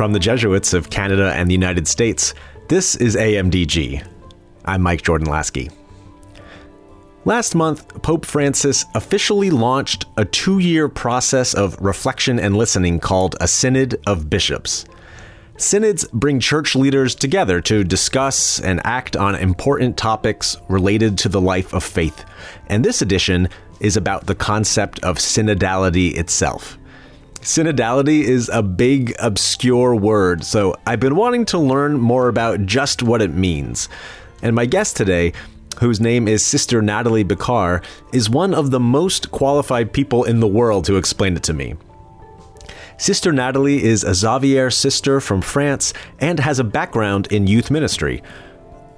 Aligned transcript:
From 0.00 0.14
the 0.14 0.18
Jesuits 0.18 0.72
of 0.72 0.88
Canada 0.88 1.30
and 1.36 1.46
the 1.46 1.52
United 1.52 1.86
States, 1.86 2.32
this 2.68 2.94
is 2.96 3.16
AMDG. 3.16 4.02
I'm 4.64 4.80
Mike 4.80 5.02
Jordan 5.02 5.28
Laskey. 5.28 5.70
Last 7.26 7.54
month, 7.54 7.86
Pope 8.00 8.24
Francis 8.24 8.86
officially 8.94 9.50
launched 9.50 10.06
a 10.16 10.24
two 10.24 10.58
year 10.58 10.88
process 10.88 11.52
of 11.52 11.78
reflection 11.82 12.40
and 12.40 12.56
listening 12.56 12.98
called 12.98 13.36
a 13.42 13.46
Synod 13.46 14.00
of 14.06 14.30
Bishops. 14.30 14.86
Synods 15.58 16.06
bring 16.14 16.40
church 16.40 16.74
leaders 16.74 17.14
together 17.14 17.60
to 17.60 17.84
discuss 17.84 18.58
and 18.58 18.80
act 18.84 19.18
on 19.18 19.34
important 19.34 19.98
topics 19.98 20.56
related 20.70 21.18
to 21.18 21.28
the 21.28 21.42
life 21.42 21.74
of 21.74 21.84
faith. 21.84 22.24
And 22.68 22.82
this 22.82 23.02
edition 23.02 23.50
is 23.80 23.98
about 23.98 24.24
the 24.24 24.34
concept 24.34 25.00
of 25.00 25.18
synodality 25.18 26.16
itself. 26.16 26.78
Synodality 27.40 28.22
is 28.22 28.50
a 28.52 28.62
big, 28.62 29.14
obscure 29.18 29.94
word, 29.94 30.44
so 30.44 30.76
I've 30.86 31.00
been 31.00 31.16
wanting 31.16 31.46
to 31.46 31.58
learn 31.58 31.98
more 31.98 32.28
about 32.28 32.66
just 32.66 33.02
what 33.02 33.22
it 33.22 33.34
means. 33.34 33.88
And 34.42 34.54
my 34.54 34.66
guest 34.66 34.96
today 34.96 35.32
whose 35.78 36.00
name 36.00 36.28
is 36.28 36.44
Sister 36.44 36.82
Nathalie 36.82 37.24
Becquart, 37.24 37.84
is 38.12 38.28
one 38.28 38.54
of 38.54 38.70
the 38.70 38.80
most 38.80 39.30
qualified 39.30 39.92
people 39.92 40.24
in 40.24 40.40
the 40.40 40.46
world 40.46 40.84
to 40.86 40.96
explain 40.96 41.36
it 41.36 41.42
to 41.44 41.54
me. 41.54 41.74
Sister 42.98 43.32
Nathalie 43.32 43.82
is 43.82 44.04
a 44.04 44.14
Xavier 44.14 44.70
sister 44.70 45.20
from 45.20 45.40
France 45.40 45.94
and 46.18 46.38
has 46.38 46.58
a 46.58 46.64
background 46.64 47.28
in 47.28 47.46
youth 47.46 47.70
ministry. 47.70 48.22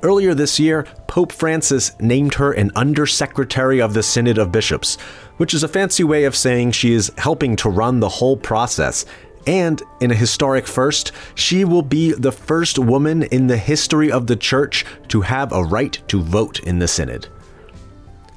Earlier 0.03 0.35
this 0.35 0.59
year, 0.59 0.85
Pope 1.07 1.33
Francis 1.33 1.93
named 2.01 2.35
her 2.35 2.53
an 2.53 2.73
Undersecretary 2.75 3.81
of 3.81 3.95
the 3.95 4.03
Synod 4.03 4.39
of 4.39 4.51
Bishops, 4.51 4.97
which 5.37 5.55
is 5.55 5.63
a 5.63 5.69
fancy 5.69 6.05
way 6.05 6.25
of 6.25 6.37
saying 6.37 6.73
she 6.73 6.93
is 6.93 7.13
helping 7.19 7.57
to 7.57 7.69
run 7.69 8.01
the 8.01 8.09
whole 8.09 8.37
process 8.37 9.05
and 9.47 9.83
in 10.01 10.11
a 10.11 10.17
historic 10.17 10.67
first, 10.67 11.13
she 11.35 11.65
will 11.65 11.83
be 11.83 12.13
the 12.13 12.33
first 12.33 12.79
woman 12.79 13.25
in 13.25 13.47
the 13.47 13.57
history 13.57 14.11
of 14.11 14.27
the 14.27 14.37
church 14.37 14.85
to 15.09 15.23
have 15.23 15.53
a 15.53 15.65
right 15.65 16.01
to 16.09 16.23
vote 16.23 16.61
in 16.61 16.79
the 16.79 16.89
synod. 16.89 17.29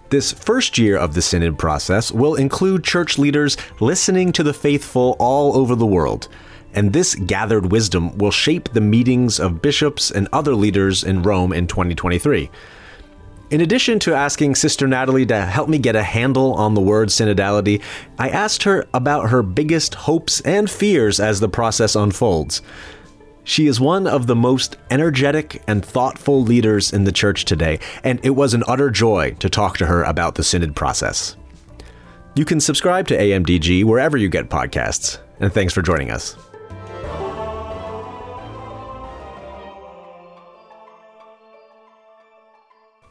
This 0.09 0.31
first 0.31 0.77
year 0.77 0.97
of 0.97 1.13
the 1.13 1.21
synod 1.21 1.57
process 1.57 2.11
will 2.11 2.35
include 2.35 2.83
church 2.83 3.17
leaders 3.17 3.57
listening 3.79 4.31
to 4.33 4.43
the 4.43 4.53
faithful 4.53 5.15
all 5.19 5.55
over 5.57 5.75
the 5.75 5.85
world, 5.85 6.27
and 6.75 6.93
this 6.93 7.15
gathered 7.15 7.71
wisdom 7.71 8.15
will 8.17 8.31
shape 8.31 8.69
the 8.73 8.81
meetings 8.81 9.39
of 9.39 9.61
bishops 9.61 10.11
and 10.11 10.27
other 10.31 10.53
leaders 10.53 11.03
in 11.03 11.23
Rome 11.23 11.51
in 11.51 11.65
2023. 11.65 12.49
In 13.51 13.61
addition 13.61 13.99
to 13.99 14.13
asking 14.13 14.55
Sister 14.55 14.87
Nathalie 14.87 15.25
to 15.27 15.41
help 15.41 15.69
me 15.69 15.77
get 15.77 15.95
a 15.95 16.03
handle 16.03 16.53
on 16.55 16.73
the 16.73 16.81
word 16.81 17.09
synodality, 17.09 17.81
I 18.17 18.29
asked 18.29 18.63
her 18.63 18.85
about 18.93 19.29
her 19.29 19.43
biggest 19.43 19.95
hopes 19.95 20.41
and 20.41 20.69
fears 20.69 21.19
as 21.19 21.39
the 21.39 21.49
process 21.49 21.95
unfolds. 21.95 22.61
She 23.43 23.67
is 23.67 23.79
one 23.79 24.07
of 24.07 24.25
the 24.25 24.35
most 24.35 24.77
energetic 24.89 25.61
and 25.67 25.85
thoughtful 25.85 26.41
leaders 26.41 26.91
in 26.91 27.03
the 27.03 27.11
church 27.11 27.45
today, 27.45 27.79
and 28.03 28.19
it 28.23 28.31
was 28.31 28.55
an 28.55 28.63
utter 28.67 28.89
joy 28.89 29.35
to 29.39 29.49
talk 29.49 29.77
to 29.77 29.85
her 29.85 30.03
about 30.03 30.33
the 30.33 30.43
synod 30.43 30.75
process. 30.75 31.37
You 32.33 32.43
can 32.43 32.59
subscribe 32.59 33.07
to 33.09 33.17
AMDG 33.17 33.83
wherever 33.83 34.17
you 34.17 34.27
get 34.27 34.49
podcasts, 34.49 35.19
and 35.39 35.53
thanks 35.53 35.73
for 35.73 35.83
joining 35.83 36.09
us. 36.09 36.35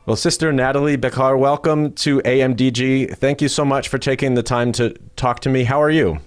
Well, 0.07 0.17
Sister 0.17 0.53
Nathalie 0.53 0.99
Becquart, 0.99 1.39
welcome 1.39 1.93
to 1.93 2.21
AMDG. 2.21 3.17
Thank 3.17 3.41
you 3.41 3.49
so 3.49 3.65
much 3.65 3.89
for 3.89 3.97
taking 3.97 4.35
the 4.35 4.43
time 4.43 4.71
to 4.73 4.91
talk 5.17 5.41
to 5.41 5.49
me. 5.49 5.65
How 5.65 5.81
are 5.81 5.91
you? 5.91 6.19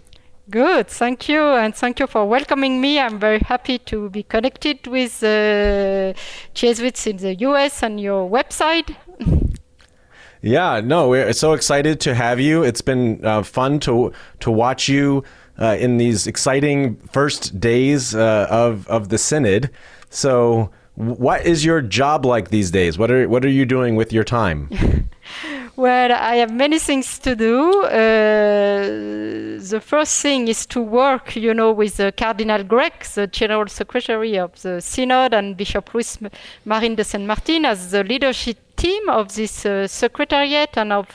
Good, 0.50 0.88
thank 0.88 1.30
you, 1.30 1.40
and 1.40 1.76
thank 1.76 2.00
you 2.00 2.08
for 2.08 2.26
welcoming 2.26 2.82
me. 2.82 3.00
I'm 3.00 3.20
very 3.20 3.38
happy 3.38 3.78
to 3.78 4.10
be 4.10 4.24
connected 4.24 4.88
with 4.88 5.22
uh, 5.22 6.14
Jesuits 6.56 7.06
in 7.06 7.18
the 7.18 7.36
US 7.36 7.84
and 7.84 8.02
your 8.02 8.28
website. 8.28 8.96
Yeah, 10.40 10.82
no, 10.82 11.10
we're 11.10 11.34
so 11.34 11.54
excited 11.54 12.00
to 12.02 12.14
have 12.14 12.40
you. 12.40 12.62
It's 12.62 12.82
been 12.82 13.26
uh, 13.26 13.42
fun 13.42 13.80
to 13.82 14.14
to 14.40 14.52
watch 14.52 14.88
you 14.88 15.24
uh, 15.60 15.78
in 15.80 15.98
these 15.98 16.28
exciting 16.28 16.98
first 17.12 17.60
days 17.60 18.14
uh, 18.14 18.46
of 18.48 18.88
of 18.88 19.10
the 19.10 19.18
synod. 19.18 19.72
So 20.12 20.70
what 20.98 21.46
is 21.46 21.64
your 21.64 21.82
job 21.82 22.26
like 22.26 22.50
these 22.50 22.72
days? 22.72 22.98
What 22.98 23.12
are 23.12 23.30
what 23.30 23.46
are 23.46 23.50
you 23.50 23.66
doing 23.66 23.96
with 23.96 24.12
your 24.12 24.24
time? 24.24 24.68
well, 25.76 26.12
I 26.12 26.38
have 26.38 26.52
many 26.52 26.80
things 26.80 27.20
to 27.20 27.36
do. 27.36 27.84
Uh, 27.84 29.60
the 29.60 29.80
first 29.80 30.20
thing 30.24 30.48
is 30.48 30.66
to 30.68 30.82
work, 30.82 31.36
you 31.36 31.54
know, 31.54 31.72
with 31.72 32.00
uh, 32.00 32.12
Cardinal 32.14 32.64
Grech, 32.64 33.14
the 33.14 33.28
General 33.28 33.68
Secretary 33.68 34.40
of 34.40 34.60
the 34.64 34.82
Synod, 34.82 35.36
and 35.36 35.56
Bishop 35.56 35.94
Luis 35.94 36.18
Marin 36.66 36.96
de 36.96 37.04
Saint 37.04 37.28
Martin 37.28 37.66
as 37.66 37.92
the 37.92 38.04
leadership 38.04 38.58
team 38.76 39.10
of 39.10 39.36
this 39.36 39.66
uh, 39.66 39.88
secretariat 39.88 40.78
and 40.78 40.94
of 40.94 41.08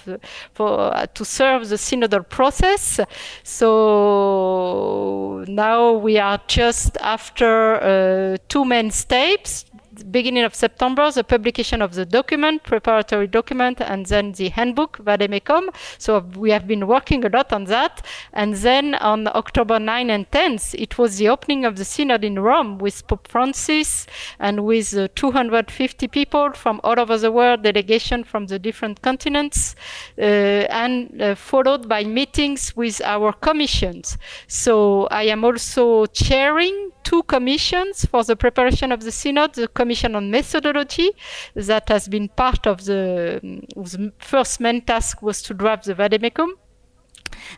for 0.52 0.94
uh, 0.94 1.06
to 1.06 1.24
serve 1.24 1.68
the 1.68 1.76
synodal 1.76 2.28
process. 2.28 3.00
So 3.42 5.44
now 5.48 5.92
we 5.92 6.18
are 6.18 6.40
just 6.46 6.96
after 6.98 7.80
uh, 7.80 8.36
two 8.48 8.64
main 8.64 8.90
steps 8.90 9.64
beginning 10.10 10.44
of 10.44 10.54
September, 10.54 11.10
the 11.10 11.24
publication 11.24 11.82
of 11.82 11.94
the 11.94 12.06
document, 12.06 12.62
preparatory 12.62 13.26
document, 13.26 13.80
and 13.80 14.06
then 14.06 14.32
the 14.32 14.48
handbook, 14.48 14.98
Vademecum. 14.98 15.68
So 15.98 16.18
we 16.36 16.50
have 16.50 16.66
been 16.66 16.86
working 16.86 17.24
a 17.24 17.28
lot 17.28 17.52
on 17.52 17.64
that. 17.64 18.04
And 18.32 18.54
then 18.54 18.94
on 18.96 19.28
October 19.28 19.78
9 19.78 20.10
and 20.10 20.30
10th, 20.30 20.74
it 20.78 20.98
was 20.98 21.18
the 21.18 21.28
opening 21.28 21.64
of 21.64 21.76
the 21.76 21.84
synod 21.84 22.24
in 22.24 22.38
Rome 22.38 22.78
with 22.78 23.06
Pope 23.06 23.28
Francis 23.28 24.06
and 24.38 24.64
with 24.64 24.96
uh, 24.96 25.08
250 25.14 26.08
people 26.08 26.52
from 26.52 26.80
all 26.84 26.98
over 26.98 27.18
the 27.18 27.32
world, 27.32 27.62
delegation 27.62 28.24
from 28.24 28.46
the 28.46 28.58
different 28.58 29.02
continents, 29.02 29.74
uh, 30.18 30.22
and 30.22 31.20
uh, 31.20 31.34
followed 31.34 31.88
by 31.88 32.04
meetings 32.04 32.76
with 32.76 33.00
our 33.02 33.32
commissions. 33.32 34.18
So 34.46 35.06
I 35.10 35.24
am 35.24 35.44
also 35.44 36.06
chairing 36.06 36.92
two 37.02 37.22
commissions 37.24 38.04
for 38.04 38.24
the 38.24 38.36
preparation 38.36 38.92
of 38.92 39.02
the 39.02 39.12
synod 39.12 39.54
the 39.54 39.68
commission 39.68 40.14
on 40.14 40.30
methodology 40.30 41.10
that 41.54 41.88
has 41.88 42.08
been 42.08 42.28
part 42.28 42.66
of 42.66 42.84
the, 42.84 43.40
the 43.76 44.12
first 44.18 44.60
main 44.60 44.80
task 44.80 45.22
was 45.22 45.42
to 45.42 45.54
draft 45.54 45.84
the 45.84 45.94
vademecum 45.94 46.48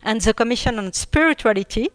and 0.03 0.21
the 0.21 0.35
Commission 0.35 0.79
on 0.79 0.93
Spirituality. 0.93 1.91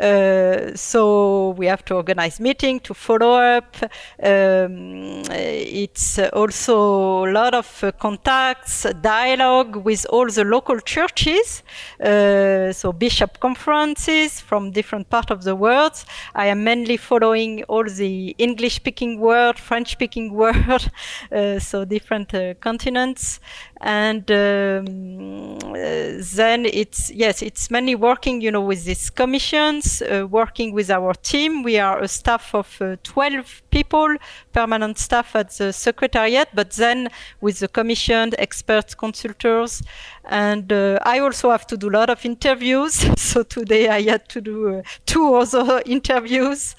Uh, 0.00 0.74
so 0.74 1.50
we 1.50 1.66
have 1.66 1.84
to 1.86 1.94
organize 1.94 2.40
meeting 2.40 2.80
to 2.80 2.94
follow 2.94 3.32
up. 3.32 3.76
Um, 4.22 5.22
it's 5.30 6.18
also 6.32 7.26
a 7.26 7.32
lot 7.32 7.54
of 7.54 7.84
uh, 7.84 7.92
contacts, 7.92 8.86
dialogue 9.00 9.76
with 9.76 10.06
all 10.10 10.28
the 10.28 10.44
local 10.44 10.80
churches. 10.80 11.62
Uh, 12.02 12.72
so 12.72 12.92
bishop 12.92 13.40
conferences 13.40 14.40
from 14.40 14.70
different 14.70 15.08
parts 15.10 15.30
of 15.30 15.44
the 15.44 15.54
world. 15.54 15.92
I 16.34 16.46
am 16.46 16.64
mainly 16.64 16.96
following 16.96 17.62
all 17.64 17.84
the 17.84 18.34
English-speaking 18.38 19.18
world, 19.18 19.58
French-speaking 19.58 20.32
world, 20.40 20.90
uh, 21.32 21.58
so 21.58 21.84
different 21.84 22.34
uh, 22.34 22.54
continents 22.54 23.40
and 23.80 24.30
um, 24.30 25.58
uh, 25.64 26.22
then 26.34 26.66
it's 26.66 27.10
yes 27.10 27.40
it's 27.40 27.70
mainly 27.70 27.94
working 27.94 28.40
you 28.42 28.50
know 28.50 28.60
with 28.60 28.84
these 28.84 29.08
commissions 29.08 30.02
uh, 30.02 30.26
working 30.28 30.74
with 30.74 30.90
our 30.90 31.14
team. 31.14 31.62
We 31.62 31.78
are 31.78 31.98
a 32.00 32.08
staff 32.08 32.54
of 32.54 32.76
uh, 32.80 32.96
12 33.02 33.62
people 33.70 34.16
permanent 34.52 34.98
staff 34.98 35.34
at 35.34 35.50
the 35.50 35.72
secretariat 35.72 36.48
but 36.54 36.72
then 36.72 37.08
with 37.40 37.60
the 37.60 37.68
commissioned 37.68 38.34
experts 38.38 38.94
consultants 38.94 39.82
and 40.30 40.72
uh, 40.72 41.00
I 41.02 41.18
also 41.18 41.50
have 41.50 41.66
to 41.66 41.76
do 41.76 41.90
a 41.90 41.90
lot 41.90 42.08
of 42.08 42.24
interviews. 42.24 42.94
so 43.20 43.42
today 43.42 43.88
I 43.88 44.02
had 44.02 44.28
to 44.28 44.40
do 44.40 44.76
uh, 44.76 44.82
two 45.04 45.34
other 45.34 45.82
interviews, 45.86 46.76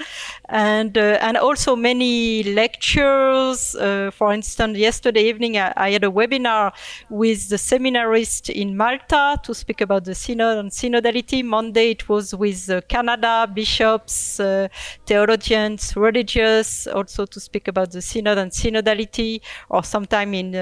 and 0.47 0.97
uh, 0.97 1.17
and 1.21 1.35
also 1.35 1.75
many 1.75 2.43
lectures. 2.43 3.75
Uh, 3.75 4.09
for 4.11 4.33
instance, 4.33 4.77
yesterday 4.77 5.23
evening 5.27 5.57
I, 5.57 5.73
I, 5.75 5.91
had 5.91 6.05
a 6.05 6.09
webinar 6.09 6.71
with 7.09 7.49
the 7.49 7.57
seminarist 7.57 8.49
in 8.49 8.77
Malta 8.77 9.37
to 9.43 9.53
speak 9.53 9.81
about 9.81 10.05
the 10.05 10.15
synod 10.15 10.57
and 10.57 10.71
synodality. 10.71 11.43
Monday 11.43 11.91
it 11.91 12.07
was 12.07 12.33
with 12.33 12.69
uh, 12.69 12.79
Canada 12.87 13.51
bishops, 13.53 14.39
uh, 14.39 14.69
theologians, 15.05 15.97
religious, 15.97 16.87
also 16.87 17.25
to 17.25 17.39
speak 17.41 17.67
about 17.67 17.91
the 17.91 18.01
synod 18.01 18.37
and 18.37 18.51
synodality, 18.51 19.41
or 19.67 19.83
sometime 19.83 20.33
in 20.33 20.53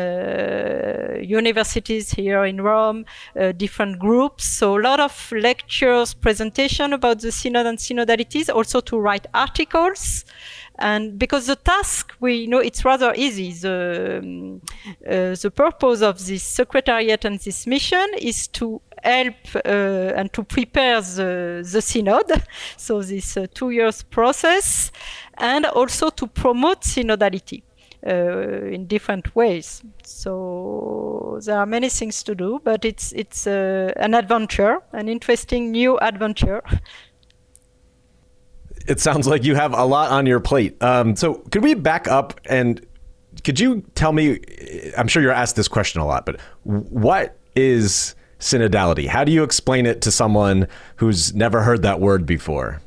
universities 1.22 2.10
here 2.10 2.46
in 2.46 2.60
Rome, 2.60 2.79
uh, 2.80 3.52
different 3.54 4.00
groups. 4.00 4.46
So 4.46 4.78
a 4.78 4.82
lot 4.82 5.00
of 5.00 5.32
lectures, 5.32 6.14
presentation 6.14 6.94
about 6.94 7.20
the 7.20 7.32
synod 7.32 7.66
and 7.66 7.78
synodalities, 7.78 8.54
also 8.54 8.82
to 8.82 8.98
write 8.98 9.28
articles. 9.34 10.26
And 10.80 11.20
because 11.20 11.48
the 11.48 11.58
task, 11.58 12.14
we 12.22 12.48
know 12.48 12.60
it's 12.60 12.86
rather 12.86 13.14
easy. 13.16 13.52
The, 13.52 14.20
um, 14.24 14.62
uh, 15.06 15.36
the 15.36 15.52
purpose 15.54 16.02
of 16.02 16.26
this 16.26 16.44
secretariat 16.44 17.26
and 17.26 17.38
this 17.38 17.68
mission 17.68 18.08
is 18.18 18.48
to 18.48 18.82
help 19.04 19.36
uh, 19.56 20.14
and 20.16 20.32
to 20.34 20.44
prepare 20.44 21.02
the, 21.02 21.68
the 21.70 21.82
synod, 21.82 22.32
so 22.78 23.02
this 23.02 23.36
uh, 23.36 23.48
two 23.54 23.72
years 23.72 24.04
process, 24.04 24.92
and 25.38 25.66
also 25.66 26.10
to 26.10 26.28
promote 26.28 26.82
synodality. 26.82 27.64
Uh, 28.08 28.62
in 28.72 28.88
different 28.88 29.36
ways. 29.36 29.84
So 30.06 31.38
there 31.44 31.60
are 31.60 31.66
many 31.66 31.90
things 31.90 32.24
to 32.24 32.34
do, 32.34 32.62
but 32.64 32.86
it's 32.86 33.12
it's 33.12 33.46
uh, 33.46 33.92
an 33.98 34.14
adventure, 34.14 34.80
an 34.94 35.10
interesting 35.10 35.72
new 35.72 36.00
adventure. 36.00 36.62
It 38.88 39.02
sounds 39.02 39.28
like 39.28 39.44
you 39.44 39.54
have 39.56 39.74
a 39.74 39.84
lot 39.84 40.12
on 40.12 40.26
your 40.26 40.40
plate. 40.40 40.82
Um, 40.82 41.18
so 41.18 41.36
could 41.52 41.62
we 41.62 41.74
back 41.74 42.08
up 42.08 42.40
and 42.46 42.80
could 43.44 43.60
you 43.60 43.82
tell 43.96 44.14
me? 44.14 44.40
I'm 44.98 45.10
sure 45.10 45.22
you're 45.22 45.34
asked 45.34 45.58
this 45.58 45.68
question 45.68 46.00
a 46.00 46.06
lot, 46.06 46.26
but 46.26 46.40
what 46.64 47.38
is 47.58 48.16
synodality? 48.40 49.08
How 49.08 49.26
do 49.26 49.34
you 49.34 49.44
explain 49.44 49.86
it 49.86 50.02
to 50.04 50.12
someone 50.12 50.70
who's 50.96 51.36
never 51.36 51.64
heard 51.64 51.82
that 51.82 52.00
word 52.00 52.26
before? 52.26 52.80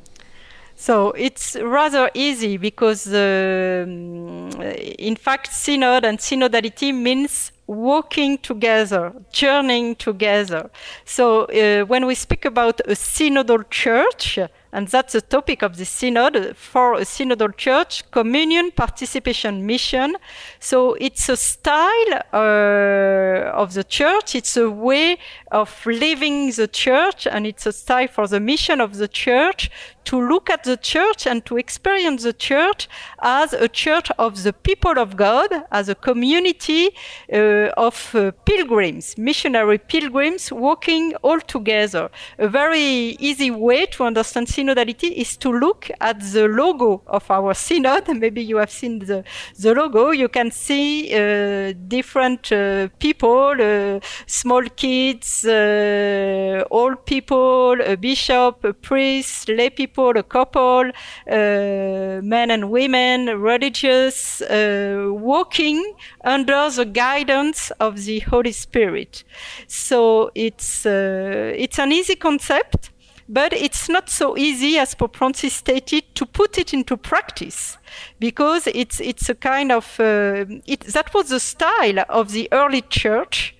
So 0.87 1.11
it's 1.11 1.55
rather 1.55 2.11
easy 2.13 2.57
because, 2.57 3.07
uh, 3.07 3.85
in 3.87 5.15
fact, 5.15 5.53
synod 5.53 6.03
and 6.03 6.19
synodality 6.19 6.93
means 6.93 7.53
walking 7.67 8.37
together, 8.39 9.13
journeying 9.31 9.95
together. 9.95 10.69
So 11.05 11.45
uh, 11.45 11.85
when 11.85 12.05
we 12.05 12.15
speak 12.15 12.43
about 12.43 12.81
a 12.81 12.95
synodal 12.95 13.69
church, 13.69 14.37
and 14.73 14.87
that's 14.87 15.13
the 15.13 15.21
topic 15.21 15.61
of 15.61 15.77
the 15.77 15.85
synod 15.85 16.57
for 16.57 16.95
a 16.95 17.05
synodal 17.05 17.55
church 17.55 18.09
communion 18.09 18.71
participation 18.71 19.65
mission. 19.65 20.15
So 20.59 20.95
it's 20.95 21.29
a 21.29 21.37
style 21.37 22.23
uh, 22.33 23.51
of 23.53 23.75
the 23.75 23.83
church. 23.83 24.33
It's 24.33 24.57
a 24.57 24.69
way 24.69 25.19
of 25.51 25.85
living 25.85 26.51
the 26.51 26.67
church 26.67 27.27
and 27.27 27.45
it's 27.45 27.67
a 27.67 27.71
style 27.71 28.07
for 28.07 28.27
the 28.27 28.39
mission 28.39 28.81
of 28.81 28.97
the 28.97 29.07
church 29.07 29.69
to 30.05 30.21
look 30.21 30.49
at 30.49 30.63
the 30.63 30.77
church 30.77 31.25
and 31.27 31.45
to 31.45 31.57
experience 31.57 32.23
the 32.23 32.33
church 32.33 32.87
as 33.21 33.53
a 33.53 33.67
church 33.67 34.11
of 34.17 34.43
the 34.43 34.53
people 34.53 34.97
of 34.97 35.15
God, 35.15 35.49
as 35.71 35.89
a 35.89 35.95
community 35.95 36.89
uh, 37.31 37.69
of 37.77 38.15
uh, 38.15 38.31
pilgrims, 38.45 39.17
missionary 39.17 39.77
pilgrims 39.77 40.51
walking 40.51 41.15
all 41.21 41.39
together. 41.39 42.09
A 42.37 42.47
very 42.47 43.15
easy 43.19 43.51
way 43.51 43.85
to 43.87 44.03
understand 44.03 44.47
synodality 44.47 45.11
is 45.13 45.37
to 45.37 45.51
look 45.51 45.89
at 46.01 46.19
the 46.19 46.47
logo 46.47 47.01
of 47.07 47.29
our 47.31 47.53
synod. 47.53 48.07
Maybe 48.23 48.43
you 48.43 48.57
have 48.57 48.71
seen 48.71 48.99
the, 48.99 49.23
the 49.57 49.73
logo. 49.73 50.11
You 50.11 50.29
can 50.29 50.51
see 50.51 51.13
uh, 51.13 51.73
different 51.87 52.51
uh, 52.51 52.89
people, 52.99 53.53
uh, 53.59 53.99
small 54.27 54.63
kids, 54.63 55.45
uh, 55.45 56.63
old 56.69 57.05
people, 57.05 57.79
a 57.81 57.95
bishop, 57.95 58.63
a 58.63 58.73
priest, 58.73 59.49
lay 59.49 59.69
people, 59.69 59.92
a 59.97 60.23
couple, 60.23 60.89
uh, 60.89 62.21
men 62.21 62.51
and 62.51 62.69
women, 62.69 63.39
religious, 63.39 64.41
uh, 64.41 65.07
walking 65.09 65.93
under 66.23 66.69
the 66.69 66.85
guidance 66.85 67.71
of 67.79 68.03
the 68.05 68.19
Holy 68.19 68.51
Spirit. 68.51 69.23
So 69.67 70.31
it's 70.35 70.85
uh, 70.85 71.53
it's 71.55 71.79
an 71.79 71.91
easy 71.91 72.15
concept 72.15 72.89
but 73.29 73.53
it's 73.53 73.87
not 73.89 74.09
so 74.09 74.37
easy, 74.37 74.77
as 74.77 74.95
Pope 74.95 75.15
Francis 75.15 75.53
stated, 75.53 76.03
to 76.15 76.25
put 76.25 76.57
it 76.57 76.73
into 76.73 76.97
practice 76.97 77.77
because 78.19 78.67
it's 78.67 78.99
it's 78.99 79.29
a 79.29 79.35
kind 79.35 79.71
of 79.71 79.99
uh, 79.99 80.45
it, 80.65 80.81
that 80.81 81.13
was 81.13 81.29
the 81.29 81.39
style 81.39 82.03
of 82.09 82.31
the 82.31 82.49
early 82.51 82.81
church 82.81 83.52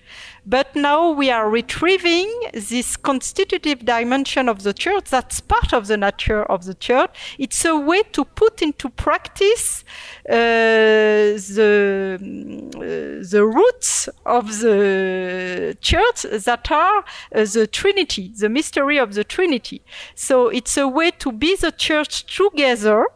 but 0.46 0.76
now 0.76 1.10
we 1.10 1.30
are 1.30 1.48
retrieving 1.48 2.30
this 2.52 2.96
constitutive 2.96 3.84
dimension 3.84 4.48
of 4.48 4.62
the 4.62 4.74
church 4.74 5.10
that's 5.10 5.40
part 5.40 5.72
of 5.72 5.86
the 5.86 5.96
nature 5.96 6.42
of 6.44 6.64
the 6.64 6.74
church. 6.74 7.10
It's 7.38 7.64
a 7.64 7.76
way 7.76 8.02
to 8.12 8.24
put 8.24 8.60
into 8.60 8.90
practice 8.90 9.84
uh, 10.28 10.34
the, 11.56 12.18
uh, 12.76 13.28
the 13.30 13.44
roots 13.44 14.08
of 14.26 14.60
the 14.60 15.76
church 15.80 16.22
that 16.22 16.70
are 16.70 16.98
uh, 16.98 17.44
the 17.44 17.66
Trinity, 17.66 18.32
the 18.38 18.48
mystery 18.48 18.98
of 18.98 19.14
the 19.14 19.24
Trinity. 19.24 19.82
So 20.14 20.48
it's 20.48 20.76
a 20.76 20.86
way 20.86 21.10
to 21.12 21.32
be 21.32 21.56
the 21.56 21.72
church 21.72 22.26
together. 22.26 23.06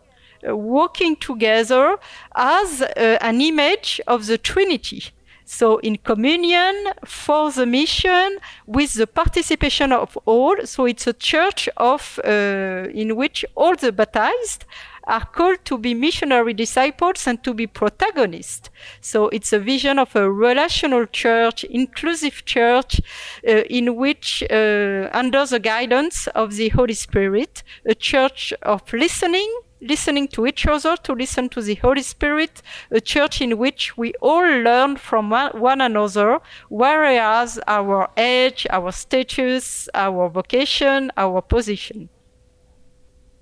Uh, 0.48 0.56
working 0.56 1.16
together 1.16 1.96
as 2.36 2.80
uh, 2.80 3.18
an 3.20 3.40
image 3.40 4.00
of 4.06 4.26
the 4.26 4.38
Trinity. 4.38 5.02
So 5.48 5.78
in 5.78 5.96
communion 5.96 6.74
for 7.06 7.50
the 7.50 7.64
mission 7.64 8.38
with 8.66 8.92
the 8.92 9.06
participation 9.06 9.92
of 9.92 10.18
all. 10.26 10.56
So 10.64 10.84
it's 10.84 11.06
a 11.06 11.14
church 11.14 11.70
of 11.78 12.20
uh, 12.22 12.88
in 12.92 13.16
which 13.16 13.46
all 13.54 13.74
the 13.74 13.90
baptized 13.90 14.66
are 15.04 15.24
called 15.24 15.64
to 15.64 15.78
be 15.78 15.94
missionary 15.94 16.52
disciples 16.52 17.26
and 17.26 17.42
to 17.44 17.54
be 17.54 17.66
protagonists. 17.66 18.68
So 19.00 19.28
it's 19.28 19.54
a 19.54 19.58
vision 19.58 19.98
of 19.98 20.14
a 20.14 20.30
relational 20.30 21.06
church, 21.06 21.64
inclusive 21.64 22.44
church, 22.44 23.00
uh, 23.48 23.62
in 23.70 23.96
which, 23.96 24.42
uh, 24.50 25.08
under 25.14 25.46
the 25.46 25.60
guidance 25.60 26.26
of 26.26 26.56
the 26.56 26.68
Holy 26.68 26.92
Spirit, 26.92 27.62
a 27.86 27.94
church 27.94 28.52
of 28.60 28.92
listening, 28.92 29.50
listening 29.80 30.28
to 30.28 30.46
each 30.46 30.66
other, 30.66 30.96
to 30.96 31.12
listen 31.12 31.48
to 31.50 31.62
the 31.62 31.76
Holy 31.76 32.02
Spirit, 32.02 32.62
a 32.90 33.00
church 33.00 33.40
in 33.40 33.58
which 33.58 33.96
we 33.96 34.12
all 34.20 34.42
learn 34.42 34.96
from 34.96 35.30
one 35.30 35.80
another, 35.80 36.40
whereas 36.68 37.58
our 37.66 38.08
age, 38.16 38.66
our 38.70 38.92
status, 38.92 39.88
our 39.94 40.28
vocation, 40.28 41.10
our 41.16 41.40
position. 41.42 42.08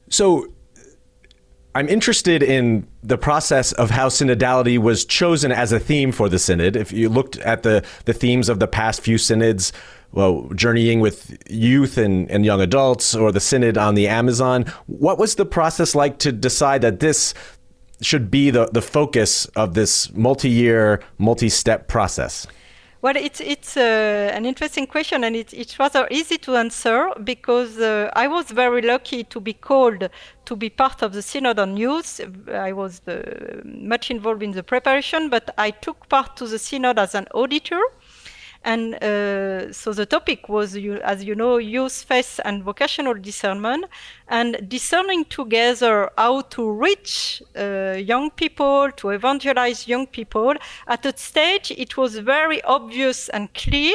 So, 0.08 0.52
I'm 1.74 1.90
interested 1.90 2.42
in 2.42 2.88
the 3.02 3.18
process 3.18 3.72
of 3.72 3.90
how 3.90 4.08
synodality 4.08 4.78
was 4.78 5.04
chosen 5.04 5.52
as 5.52 5.72
a 5.72 5.78
theme 5.78 6.10
for 6.10 6.26
the 6.26 6.38
synod. 6.38 6.74
If 6.74 6.90
you 6.90 7.10
looked 7.10 7.36
at 7.40 7.64
the, 7.64 7.84
the 8.06 8.14
themes 8.14 8.48
of 8.48 8.60
the 8.60 8.66
past 8.66 9.02
few 9.02 9.18
synods, 9.18 9.74
well, 10.16 10.48
journeying 10.54 11.00
with 11.00 11.36
youth 11.48 11.98
and, 11.98 12.30
and 12.30 12.46
young 12.46 12.62
adults 12.62 13.14
or 13.14 13.30
the 13.30 13.38
synod 13.38 13.76
on 13.76 13.94
the 13.94 14.08
Amazon. 14.08 14.64
What 14.86 15.18
was 15.18 15.34
the 15.34 15.44
process 15.44 15.94
like 15.94 16.18
to 16.20 16.32
decide 16.32 16.80
that 16.80 17.00
this 17.00 17.34
should 18.00 18.30
be 18.30 18.50
the, 18.50 18.66
the 18.72 18.80
focus 18.80 19.44
of 19.56 19.74
this 19.74 20.10
multi 20.14 20.48
year, 20.48 21.02
multi 21.18 21.50
step 21.50 21.86
process? 21.86 22.46
Well, 23.02 23.14
it's 23.14 23.42
it's 23.42 23.76
uh, 23.76 24.32
an 24.32 24.46
interesting 24.46 24.86
question, 24.86 25.22
and 25.22 25.36
it's 25.36 25.52
it's 25.52 25.78
rather 25.78 26.08
easy 26.10 26.38
to 26.38 26.56
answer 26.56 27.10
because 27.22 27.78
uh, 27.78 28.10
I 28.14 28.26
was 28.26 28.50
very 28.50 28.80
lucky 28.80 29.22
to 29.24 29.38
be 29.38 29.52
called 29.52 30.08
to 30.46 30.56
be 30.56 30.70
part 30.70 31.02
of 31.02 31.12
the 31.12 31.20
Synod 31.20 31.58
on 31.58 31.76
Youth. 31.76 32.20
I 32.50 32.72
was 32.72 33.02
uh, 33.06 33.60
much 33.64 34.10
involved 34.10 34.42
in 34.42 34.52
the 34.52 34.62
preparation, 34.62 35.28
but 35.28 35.54
I 35.58 35.72
took 35.72 36.08
part 36.08 36.38
to 36.38 36.46
the 36.46 36.58
Synod 36.58 36.98
as 36.98 37.14
an 37.14 37.26
auditor. 37.34 37.82
And 38.66 38.96
uh, 38.96 39.72
so 39.72 39.92
the 39.92 40.06
topic 40.06 40.48
was, 40.48 40.76
as 41.04 41.22
you 41.22 41.36
know, 41.36 41.58
youth, 41.58 42.02
faith, 42.02 42.40
and 42.44 42.64
vocational 42.64 43.14
discernment, 43.14 43.84
and 44.26 44.68
discerning 44.68 45.24
together 45.26 46.10
how 46.18 46.40
to 46.40 46.72
reach 46.72 47.40
uh, 47.56 47.92
young 47.92 48.28
people, 48.32 48.90
to 48.96 49.10
evangelize 49.10 49.86
young 49.86 50.08
people. 50.08 50.54
At 50.88 51.06
a 51.06 51.16
stage, 51.16 51.70
it 51.70 51.96
was 51.96 52.18
very 52.18 52.60
obvious 52.64 53.28
and 53.28 53.54
clear 53.54 53.94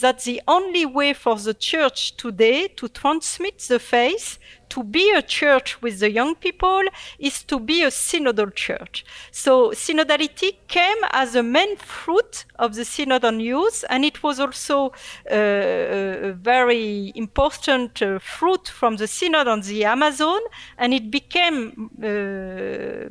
that 0.00 0.24
the 0.24 0.42
only 0.46 0.84
way 0.84 1.14
for 1.14 1.36
the 1.36 1.54
church 1.54 2.14
today 2.18 2.68
to 2.68 2.88
transmit 2.88 3.60
the 3.60 3.78
faith 3.78 4.38
to 4.72 4.82
be 4.82 5.12
a 5.14 5.20
church 5.20 5.82
with 5.82 6.00
the 6.00 6.10
young 6.10 6.34
people 6.34 6.82
is 7.18 7.42
to 7.44 7.60
be 7.60 7.82
a 7.82 7.90
synodal 7.90 8.54
church. 8.54 9.04
So 9.30 9.72
synodality 9.72 10.56
came 10.66 10.96
as 11.10 11.34
a 11.34 11.42
main 11.42 11.76
fruit 11.76 12.46
of 12.58 12.74
the 12.74 12.84
synod 12.84 13.22
on 13.24 13.38
youth, 13.38 13.84
and 13.90 14.02
it 14.02 14.22
was 14.22 14.40
also 14.40 14.92
uh, 15.30 16.30
a 16.30 16.32
very 16.32 17.12
important 17.14 18.00
uh, 18.00 18.18
fruit 18.18 18.66
from 18.68 18.96
the 18.96 19.06
synod 19.06 19.46
on 19.46 19.60
the 19.60 19.84
Amazon, 19.84 20.40
and 20.78 20.94
it 20.94 21.10
became 21.10 21.90
uh, 22.02 23.08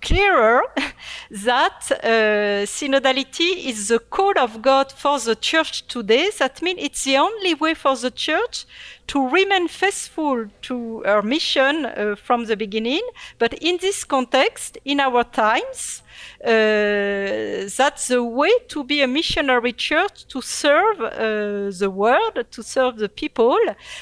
clearer 0.00 0.62
that 1.30 1.90
uh, 1.90 2.66
synodality 2.66 3.66
is 3.66 3.88
the 3.88 3.98
call 3.98 4.38
of 4.38 4.60
God 4.62 4.92
for 4.92 5.18
the 5.18 5.34
church 5.34 5.86
today. 5.88 6.30
That 6.38 6.60
means 6.62 6.78
it's 6.82 7.04
the 7.04 7.16
only 7.16 7.54
way 7.54 7.74
for 7.74 7.96
the 7.96 8.10
church 8.10 8.66
to 9.08 9.28
remain 9.28 9.68
faithful 9.68 10.46
to 10.62 11.02
her 11.04 11.22
mission 11.22 11.86
uh, 11.86 12.16
from 12.16 12.44
the 12.46 12.56
beginning. 12.56 13.02
But 13.38 13.54
in 13.54 13.78
this 13.80 14.04
context, 14.04 14.78
in 14.84 15.00
our 15.00 15.24
times, 15.24 16.02
uh, 16.02 16.11
that's 16.40 18.08
the 18.08 18.22
way 18.22 18.52
to 18.68 18.84
be 18.84 19.02
a 19.02 19.06
missionary 19.06 19.72
church 19.72 20.26
to 20.28 20.40
serve 20.40 21.00
uh, 21.00 21.70
the 21.78 21.90
world, 21.90 22.44
to 22.50 22.62
serve 22.62 22.96
the 22.98 23.08
people. 23.08 23.58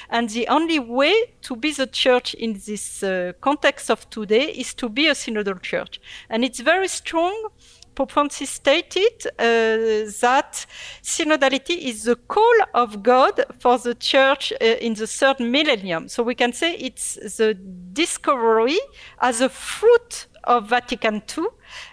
And 0.08 0.28
the 0.30 0.48
only 0.48 0.78
way 0.78 1.14
to 1.42 1.56
be 1.56 1.72
the 1.72 1.86
church 1.86 2.34
in 2.34 2.60
this 2.66 3.02
uh, 3.02 3.32
context 3.40 3.90
of 3.90 4.08
today 4.10 4.50
is 4.52 4.74
to 4.74 4.88
be 4.88 5.08
a 5.08 5.12
synodal 5.12 5.60
church. 5.62 6.00
And 6.28 6.44
it's 6.44 6.60
very 6.60 6.88
strong 6.88 7.50
Pope 7.94 8.12
Francis 8.12 8.50
stated 8.50 9.26
uh, 9.26 10.08
that 10.20 10.66
synodality 11.02 11.76
is 11.76 12.04
the 12.04 12.16
call 12.16 12.54
of 12.72 13.02
God 13.02 13.44
for 13.58 13.78
the 13.78 13.94
church 13.94 14.52
uh, 14.52 14.64
in 14.64 14.94
the 14.94 15.06
third 15.06 15.40
millennium. 15.40 16.08
So 16.08 16.22
we 16.22 16.34
can 16.34 16.52
say 16.52 16.76
it's 16.76 17.14
the 17.36 17.54
discovery 17.92 18.78
as 19.20 19.40
a 19.40 19.48
fruit 19.48 20.28
of 20.44 20.68
Vatican 20.68 21.22
II, 21.36 21.44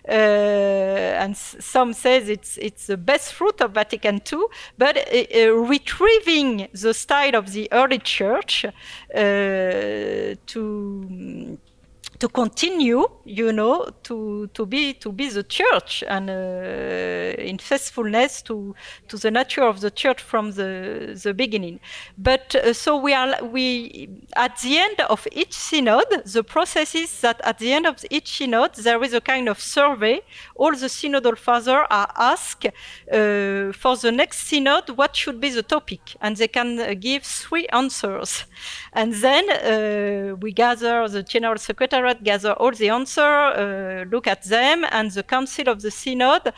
uh, 0.07 0.11
and 0.11 1.35
some 1.37 1.93
says 1.93 2.29
it's 2.29 2.57
it's 2.57 2.87
the 2.87 2.97
best 2.97 3.33
fruit 3.33 3.61
of 3.61 3.71
Vatican 3.71 4.21
II. 4.31 4.43
But 4.77 4.97
uh, 4.97 5.01
uh, 5.01 5.51
retrieving 5.51 6.67
the 6.73 6.93
style 6.93 7.35
of 7.35 7.53
the 7.53 7.67
early 7.71 7.99
church 7.99 8.65
uh, 8.65 8.71
to 10.45 11.57
to 12.19 12.27
continue, 12.27 13.05
you 13.25 13.53
know, 13.53 13.89
to, 14.03 14.47
to 14.53 14.65
be 14.65 14.93
to 14.93 15.11
be 15.11 15.29
the 15.29 15.43
church 15.43 16.03
and 16.07 16.29
uh, 16.29 16.33
in 17.41 17.59
faithfulness 17.59 18.41
to 18.43 18.73
to 19.07 19.17
the 19.17 19.29
nature 19.29 19.63
of 19.63 19.81
the 19.81 19.91
church 19.91 20.21
from 20.21 20.51
the 20.51 21.19
the 21.23 21.33
beginning. 21.33 21.79
But 22.17 22.55
uh, 22.55 22.73
so 22.73 22.97
we 22.97 23.13
are 23.13 23.43
we 23.43 24.09
at 24.35 24.57
the 24.61 24.77
end 24.77 24.99
of 25.01 25.27
each 25.31 25.53
synod, 25.53 26.05
the 26.25 26.43
process 26.43 26.95
is 26.95 27.21
that 27.21 27.39
at 27.43 27.59
the 27.59 27.71
end 27.71 27.85
of 27.85 28.03
each 28.09 28.37
synod 28.37 28.73
there 28.75 29.03
is 29.03 29.13
a 29.13 29.21
kind 29.21 29.47
of 29.47 29.59
survey. 29.59 30.21
All 30.55 30.71
the 30.71 30.87
synodal 30.87 31.37
fathers 31.37 31.67
are 31.67 32.11
asked 32.15 32.65
uh, 32.65 33.71
for 33.73 33.95
the 33.95 34.11
next 34.11 34.47
synod 34.47 34.89
what 34.97 35.15
should 35.15 35.39
be 35.39 35.49
the 35.49 35.63
topic, 35.63 36.15
and 36.21 36.35
they 36.35 36.47
can 36.47 36.99
give 36.99 37.23
three 37.23 37.67
answers, 37.67 38.45
and 38.93 39.13
then 39.13 39.43
uh, 39.51 40.35
we 40.35 40.51
gather 40.51 41.07
the 41.07 41.21
general 41.21 41.57
secretary 41.57 42.06
gather 42.13 42.53
all 42.53 42.71
the 42.71 42.89
answers, 42.89 43.23
uh, 43.23 44.05
look 44.09 44.27
at 44.27 44.43
them, 44.43 44.85
and 44.91 45.11
the 45.11 45.23
Council 45.23 45.69
of 45.69 45.81
the 45.81 45.91
Synod 45.91 46.47
uh, 46.47 46.51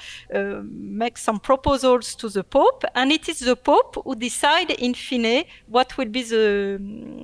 makes 0.63 1.21
some 1.21 1.39
proposals 1.39 2.15
to 2.15 2.29
the 2.29 2.43
Pope, 2.43 2.83
and 2.95 3.11
it 3.11 3.29
is 3.29 3.39
the 3.39 3.55
Pope 3.55 3.97
who 4.03 4.15
decide 4.15 4.71
in 4.71 4.93
fine 4.93 5.45
what 5.67 5.97
will 5.97 6.09
be 6.09 6.23
the, 6.23 6.79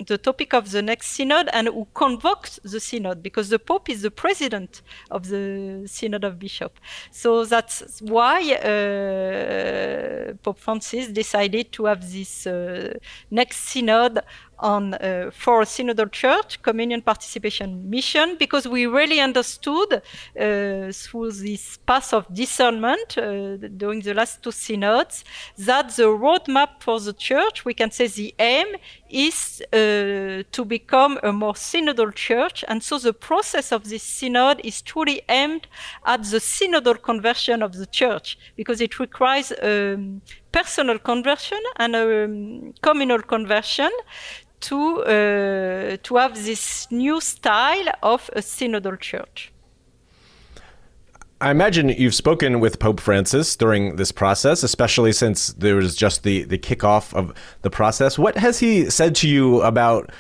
the 0.08 0.18
topic 0.18 0.54
of 0.54 0.72
the 0.72 0.82
next 0.82 1.08
Synod 1.08 1.50
and 1.54 1.68
who 1.68 1.88
convokes 1.94 2.60
the 2.64 2.80
Synod, 2.80 3.22
because 3.22 3.50
the 3.50 3.60
Pope 3.60 3.90
is 3.90 4.02
the 4.02 4.12
president 4.12 4.82
of 5.12 5.28
the 5.30 5.84
Synod 5.88 6.24
of 6.24 6.40
Bishops. 6.40 6.80
So 7.12 7.46
that's 7.46 8.02
why 8.02 8.54
uh, 8.54 10.34
Pope 10.44 10.60
Francis 10.60 11.08
decided 11.08 11.72
to 11.74 11.86
have 11.86 12.12
this 12.12 12.48
uh, 12.48 12.98
next 13.32 13.58
Synod 13.66 14.20
on 14.60 14.94
uh, 14.94 15.30
for 15.34 15.64
synodal 15.64 16.12
church 16.12 16.62
communion 16.62 17.02
participation 17.02 17.90
mission 17.90 18.36
because 18.40 18.68
we 18.68 18.86
really 18.86 19.20
understood 19.20 19.94
uh, 19.94 20.92
through 20.92 21.32
this 21.32 21.78
path 21.86 22.14
of 22.14 22.26
discernment 22.34 23.18
uh, 23.18 23.58
during 23.78 24.02
the 24.02 24.14
last 24.14 24.42
two 24.42 24.52
synods 24.52 25.24
that 25.58 25.96
the 25.96 26.04
roadmap 26.04 26.70
for 26.80 27.00
the 27.00 27.14
church 27.14 27.66
we 27.66 27.74
can 27.74 27.92
say 27.92 28.08
the 28.08 28.34
aim 28.40 28.68
is 29.10 29.62
uh, 29.72 30.44
to 30.52 30.66
become 30.66 31.18
a 31.24 31.32
more 31.32 31.54
synodal 31.54 32.14
church. 32.14 32.66
And 32.68 32.84
so 32.84 32.98
the 32.98 33.14
process 33.14 33.72
of 33.72 33.90
this 33.90 34.04
synod 34.04 34.60
is 34.64 34.82
truly 34.82 35.22
aimed 35.30 35.68
at 36.06 36.24
the 36.24 36.40
synodal 36.40 37.02
conversion 37.02 37.62
of 37.62 37.74
the 37.74 37.86
church 37.86 38.38
because 38.56 38.82
it 38.82 39.00
requires 39.00 39.54
um, 39.62 40.22
personal 40.56 40.98
conversion 41.00 41.62
and 41.76 41.96
a 41.96 42.26
um, 42.26 42.74
communal 42.82 43.22
conversion 43.22 43.92
to 44.62 44.80
uh, 45.04 45.98
to 46.02 46.16
have 46.16 46.34
this 46.46 46.88
new 46.92 47.20
style 47.20 47.90
of 48.02 48.30
a 48.34 48.42
synodal 48.42 48.98
church. 49.00 49.52
I 51.42 51.52
imagine 51.52 51.90
you've 51.90 52.16
spoken 52.16 52.62
with 52.62 52.80
Pope 52.80 53.02
Francis 53.02 53.58
during 53.58 53.98
this 53.98 54.12
process, 54.14 54.64
especially 54.64 55.12
since 55.12 55.54
there 55.54 55.76
was 55.76 55.94
just 55.94 56.24
the, 56.24 56.44
the 56.44 56.58
kickoff 56.58 57.14
of 57.14 57.34
the 57.62 57.70
process. 57.70 58.18
What 58.18 58.38
has 58.38 58.60
he 58.60 58.90
said 58.90 59.16
to 59.16 59.28
you 59.28 59.62
about 59.62 60.12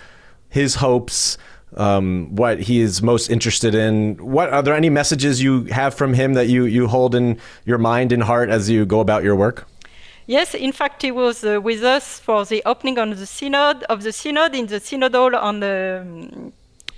his 0.50 0.75
hopes, 0.75 1.38
um, 1.77 2.36
what 2.36 2.60
he 2.60 2.82
is 2.82 3.01
most 3.01 3.30
interested 3.30 3.74
in? 3.74 4.18
What 4.18 4.50
are 4.51 4.62
there 4.62 4.75
any 4.75 4.89
messages 4.89 5.42
you 5.42 5.63
have 5.65 5.94
from 5.96 6.13
him 6.13 6.34
that 6.34 6.48
you, 6.50 6.65
you 6.65 6.88
hold 6.88 7.15
in 7.15 7.39
your 7.65 7.77
mind 7.77 8.12
and 8.12 8.22
heart 8.22 8.50
as 8.50 8.70
you 8.70 8.86
go 8.86 9.00
about 9.00 9.24
your 9.24 9.38
work? 9.38 9.65
Yes, 10.27 10.55
in 10.55 10.72
fact, 10.72 11.03
he 11.03 11.12
was 11.12 11.44
uh, 11.44 11.62
with 11.62 11.84
us 11.84 12.20
for 12.20 12.46
the 12.46 12.63
opening 12.65 12.98
on 12.98 13.12
the 13.12 13.25
synod 13.27 13.84
of 13.84 14.01
the 14.01 14.12
synod 14.12 14.55
in 14.55 14.65
the 14.65 14.79
synod 14.79 15.13
hall 15.13 15.36
on 15.36 15.60
the, 15.60 16.01
um, 16.01 16.53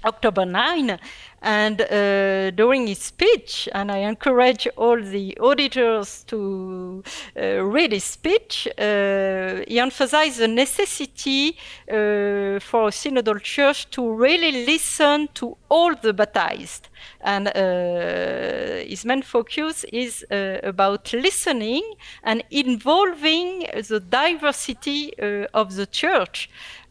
October 0.08 0.46
9. 0.46 1.00
And 1.42 1.82
uh, 1.82 2.50
during 2.52 2.88
his 2.88 2.98
speech, 2.98 3.70
and 3.72 3.92
I 3.92 4.00
encourage 4.00 4.68
all 4.76 5.00
the 5.00 5.38
auditors 5.40 6.24
to 6.26 7.04
uh, 7.40 7.64
read 7.64 7.92
his 7.92 8.06
speech, 8.06 8.68
uh, 8.78 9.62
he 9.68 9.80
emphasized 9.80 10.40
the 10.40 10.48
necessity 10.48 11.56
uh, 11.88 12.60
for 12.60 12.88
a 12.88 12.92
synodal 12.92 13.40
church 13.42 13.90
to 13.92 14.12
really 14.12 14.66
listen 14.66 15.30
to 15.36 15.56
all 15.70 15.94
the 15.96 16.12
baptized. 16.12 16.90
And 17.22 17.50
uh, 17.50 18.88
his 18.90 19.06
main 19.06 19.22
focus 19.22 19.84
is 19.94 20.26
uh, 20.32 20.60
about 20.64 21.14
listening 21.14 21.84
and 22.24 22.44
involving 22.50 23.68
the 23.88 24.00
diversity 24.00 25.14
of 25.54 25.76
the 25.76 25.86
church. 25.86 26.50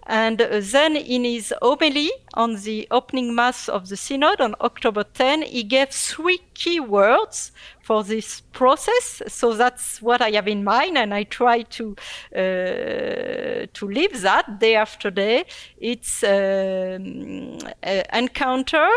And 0.08 0.38
then 0.38 0.96
in 0.96 1.24
his 1.24 1.52
homily 1.60 2.10
on 2.34 2.54
the 2.62 2.86
opening 2.92 3.34
mass 3.34 3.68
of 3.68 3.88
the 3.88 3.96
synod 3.96 4.40
on 4.40 4.54
October 4.60 5.02
10, 5.02 5.42
he 5.42 5.64
gave 5.64 5.90
three 5.90 6.38
key 6.54 6.78
words 6.78 7.50
for 7.82 8.04
this 8.04 8.40
process. 8.52 9.22
So 9.26 9.54
that's 9.54 10.00
what 10.00 10.22
I 10.22 10.30
have 10.30 10.46
in 10.46 10.62
mind, 10.62 10.96
and 10.96 11.12
I 11.12 11.24
try 11.24 11.62
to 11.62 11.96
uh, 12.34 13.66
to 13.72 13.88
live 13.88 14.20
that 14.22 14.60
day 14.60 14.76
after 14.76 15.10
day. 15.10 15.44
It's 15.78 16.22
um, 16.22 17.58
uh, 17.82 18.02
encounter, 18.12 18.88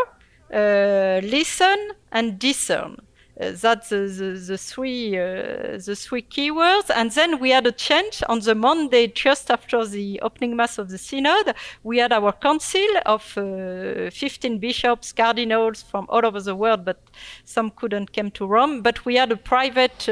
uh, 0.54 1.20
listen, 1.22 1.90
and 2.12 2.38
discern. 2.38 2.98
Uh, 3.40 3.52
that's 3.54 3.88
the, 3.88 3.96
the, 3.96 4.38
the 4.46 4.58
three 4.58 5.16
uh, 5.16 5.78
the 5.86 5.96
three 5.96 6.22
keywords. 6.22 6.90
And 6.94 7.10
then 7.10 7.38
we 7.38 7.50
had 7.50 7.66
a 7.66 7.72
change 7.72 8.22
on 8.28 8.40
the 8.40 8.54
Monday 8.54 9.06
just 9.06 9.50
after 9.50 9.86
the 9.86 10.20
opening 10.20 10.56
mass 10.56 10.78
of 10.78 10.90
the 10.90 10.98
synod. 10.98 11.54
We 11.82 11.98
had 11.98 12.12
our 12.12 12.32
council 12.32 12.86
of 13.06 13.22
uh, 13.38 14.10
15 14.10 14.58
bishops, 14.58 15.12
cardinals 15.12 15.82
from 15.82 16.06
all 16.10 16.26
over 16.26 16.40
the 16.40 16.54
world, 16.54 16.84
but 16.84 17.00
some 17.44 17.70
couldn't 17.70 18.12
come 18.12 18.30
to 18.32 18.46
Rome. 18.46 18.82
But 18.82 19.04
we 19.04 19.14
had 19.16 19.32
a 19.32 19.36
private 19.36 20.08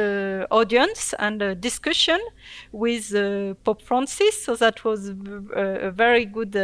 audience 0.50 1.14
and 1.18 1.42
a 1.42 1.54
discussion 1.54 2.20
with 2.72 3.12
Pope 3.64 3.82
Francis. 3.82 4.42
So 4.44 4.56
that 4.56 4.84
was 4.84 5.10
a, 5.10 5.90
very 5.90 6.24
good 6.24 6.54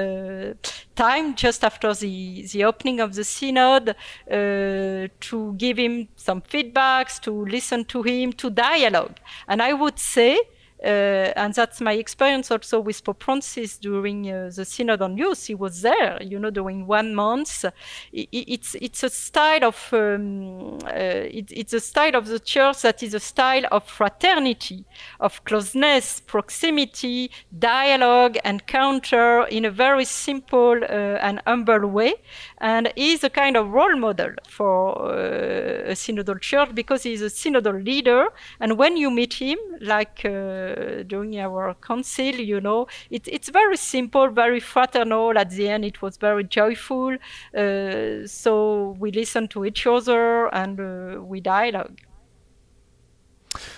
time 0.95 1.35
just 1.35 1.65
after 1.65 1.93
the, 1.95 2.47
the 2.53 2.65
opening 2.65 3.01
of 3.01 3.15
the 3.15 3.25
synod 3.25 3.91
uh, 3.91 5.09
to 5.21 5.55
give 5.57 5.77
him 5.77 6.09
some 6.17 6.41
feedbacks, 6.43 7.21
to 7.21 7.45
listen 7.47 7.85
to 7.87 8.03
him, 8.03 8.33
to 8.33 8.51
dialogue. 8.51 9.17
And 9.49 9.63
I 9.63 9.73
would 9.73 9.99
say 9.99 10.39
and 10.85 11.55
that's 11.55 11.81
my 11.81 11.93
experience 11.93 12.51
also 12.51 12.81
with 12.81 13.03
Pope 13.05 13.23
Francis 13.23 13.79
during 13.79 14.31
uh, 14.31 14.51
the 14.55 14.65
Synod 14.65 15.01
on 15.01 15.17
Youth. 15.17 15.47
He 15.47 15.55
was 15.55 15.83
there, 15.83 16.23
you 16.23 16.39
know, 16.39 16.51
during 16.51 16.87
one 16.87 17.15
month. 17.15 17.65
It, 18.13 18.29
it's 18.33 18.75
it's 18.75 19.03
a 19.03 19.11
style 19.11 19.65
of 19.65 19.89
um, 19.93 20.79
uh, 20.85 20.91
it, 20.93 21.51
it's 21.51 21.73
a 21.73 21.81
style 21.81 22.15
of 22.17 22.27
the 22.27 22.39
church 22.39 22.83
that 22.83 23.03
is 23.03 23.15
a 23.15 23.21
style 23.21 23.65
of 23.73 23.85
fraternity, 23.85 24.85
of 25.21 25.43
closeness, 25.45 26.21
proximity, 26.21 27.31
dialogue, 27.59 28.37
encounter 28.45 29.45
in 29.45 29.65
a 29.65 29.71
very 29.71 30.05
simple 30.05 30.79
uh, 30.83 31.19
and 31.23 31.41
humble 31.47 31.87
way. 31.87 32.15
And 32.59 32.93
he's 32.97 33.25
a 33.25 33.31
kind 33.31 33.57
of 33.57 33.71
role 33.71 33.97
model 33.97 34.33
for 34.49 34.97
uh, 35.01 35.91
a 35.91 35.95
synodal 35.95 36.41
church 36.41 36.75
because 36.75 37.03
he's 37.03 37.23
a 37.23 37.31
synodal 37.31 37.85
leader. 37.85 38.29
And 38.61 38.77
when 38.77 38.97
you 38.97 39.11
meet 39.11 39.35
him, 39.35 39.59
like 39.81 40.25
uh, 40.25 40.74
during 41.07 41.39
our 41.39 41.75
council, 41.75 42.35
you 42.35 42.61
know, 42.61 42.87
it, 43.11 43.27
it's 43.29 43.49
very 43.49 43.77
simple, 43.77 44.29
very 44.29 44.61
fraternal. 44.61 45.37
At 45.39 45.51
the 45.51 45.69
end, 45.69 45.85
it 45.85 46.03
was 46.03 46.17
very 46.17 46.45
joyful. 46.45 47.17
Uh, 47.57 48.27
so 48.27 48.97
we 48.99 49.11
listen 49.11 49.49
to 49.49 49.65
each 49.65 49.87
other 49.87 50.47
and 50.55 50.81
uh, 50.81 51.23
we 51.23 51.41
dialogue. 51.41 51.99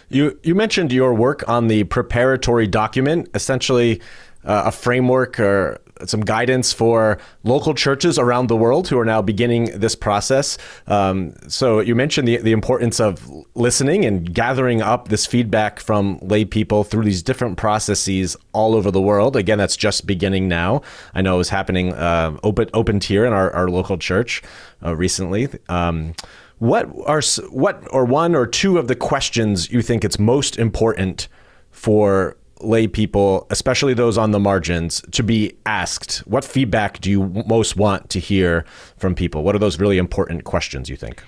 You 0.08 0.38
you 0.42 0.54
mentioned 0.54 0.92
your 0.92 1.12
work 1.12 1.46
on 1.48 1.68
the 1.68 1.84
preparatory 1.84 2.66
document, 2.66 3.28
essentially 3.34 4.00
uh, 4.44 4.62
a 4.66 4.72
framework 4.72 5.38
or 5.38 5.80
some 6.04 6.20
guidance 6.20 6.72
for 6.72 7.18
local 7.44 7.74
churches 7.74 8.18
around 8.18 8.48
the 8.48 8.56
world 8.56 8.88
who 8.88 8.98
are 8.98 9.04
now 9.04 9.22
beginning 9.22 9.78
this 9.78 9.94
process. 9.94 10.58
Um, 10.86 11.34
so 11.48 11.80
you 11.80 11.94
mentioned 11.94 12.28
the, 12.28 12.36
the 12.38 12.52
importance 12.52 13.00
of 13.00 13.28
listening 13.54 14.04
and 14.04 14.34
gathering 14.34 14.82
up 14.82 15.08
this 15.08 15.26
feedback 15.26 15.80
from 15.80 16.18
lay 16.20 16.44
people 16.44 16.84
through 16.84 17.04
these 17.04 17.22
different 17.22 17.56
processes 17.56 18.36
all 18.52 18.74
over 18.74 18.90
the 18.90 19.00
world. 19.00 19.36
Again, 19.36 19.58
that's 19.58 19.76
just 19.76 20.06
beginning 20.06 20.48
now. 20.48 20.82
I 21.14 21.22
know 21.22 21.34
it 21.36 21.38
was 21.38 21.50
happening 21.50 21.92
uh, 21.92 22.36
open 22.42 23.00
here 23.00 23.24
in 23.24 23.32
our, 23.32 23.50
our 23.52 23.68
local 23.68 23.98
church 23.98 24.42
uh, 24.84 24.94
recently. 24.94 25.48
Um, 25.68 26.14
What 26.58 26.88
are 27.04 27.20
what 27.50 27.86
or 27.90 28.06
one 28.06 28.34
or 28.34 28.46
two 28.46 28.78
of 28.78 28.86
the 28.88 28.94
questions 28.94 29.70
you 29.70 29.82
think 29.82 30.04
it's 30.04 30.18
most 30.18 30.58
important 30.58 31.28
for 31.70 32.38
lay 32.60 32.86
people, 32.86 33.46
especially 33.50 33.94
those 33.94 34.16
on 34.18 34.30
the 34.30 34.40
margins, 34.40 35.02
to 35.12 35.22
be 35.22 35.56
asked? 35.66 36.18
What 36.26 36.44
feedback 36.44 37.00
do 37.00 37.10
you 37.10 37.44
most 37.46 37.76
want 37.76 38.10
to 38.10 38.20
hear 38.20 38.64
from 38.96 39.14
people? 39.14 39.42
What 39.42 39.54
are 39.54 39.58
those 39.58 39.78
really 39.78 39.98
important 39.98 40.44
questions 40.44 40.88
you 40.88 40.96
think? 40.96 41.22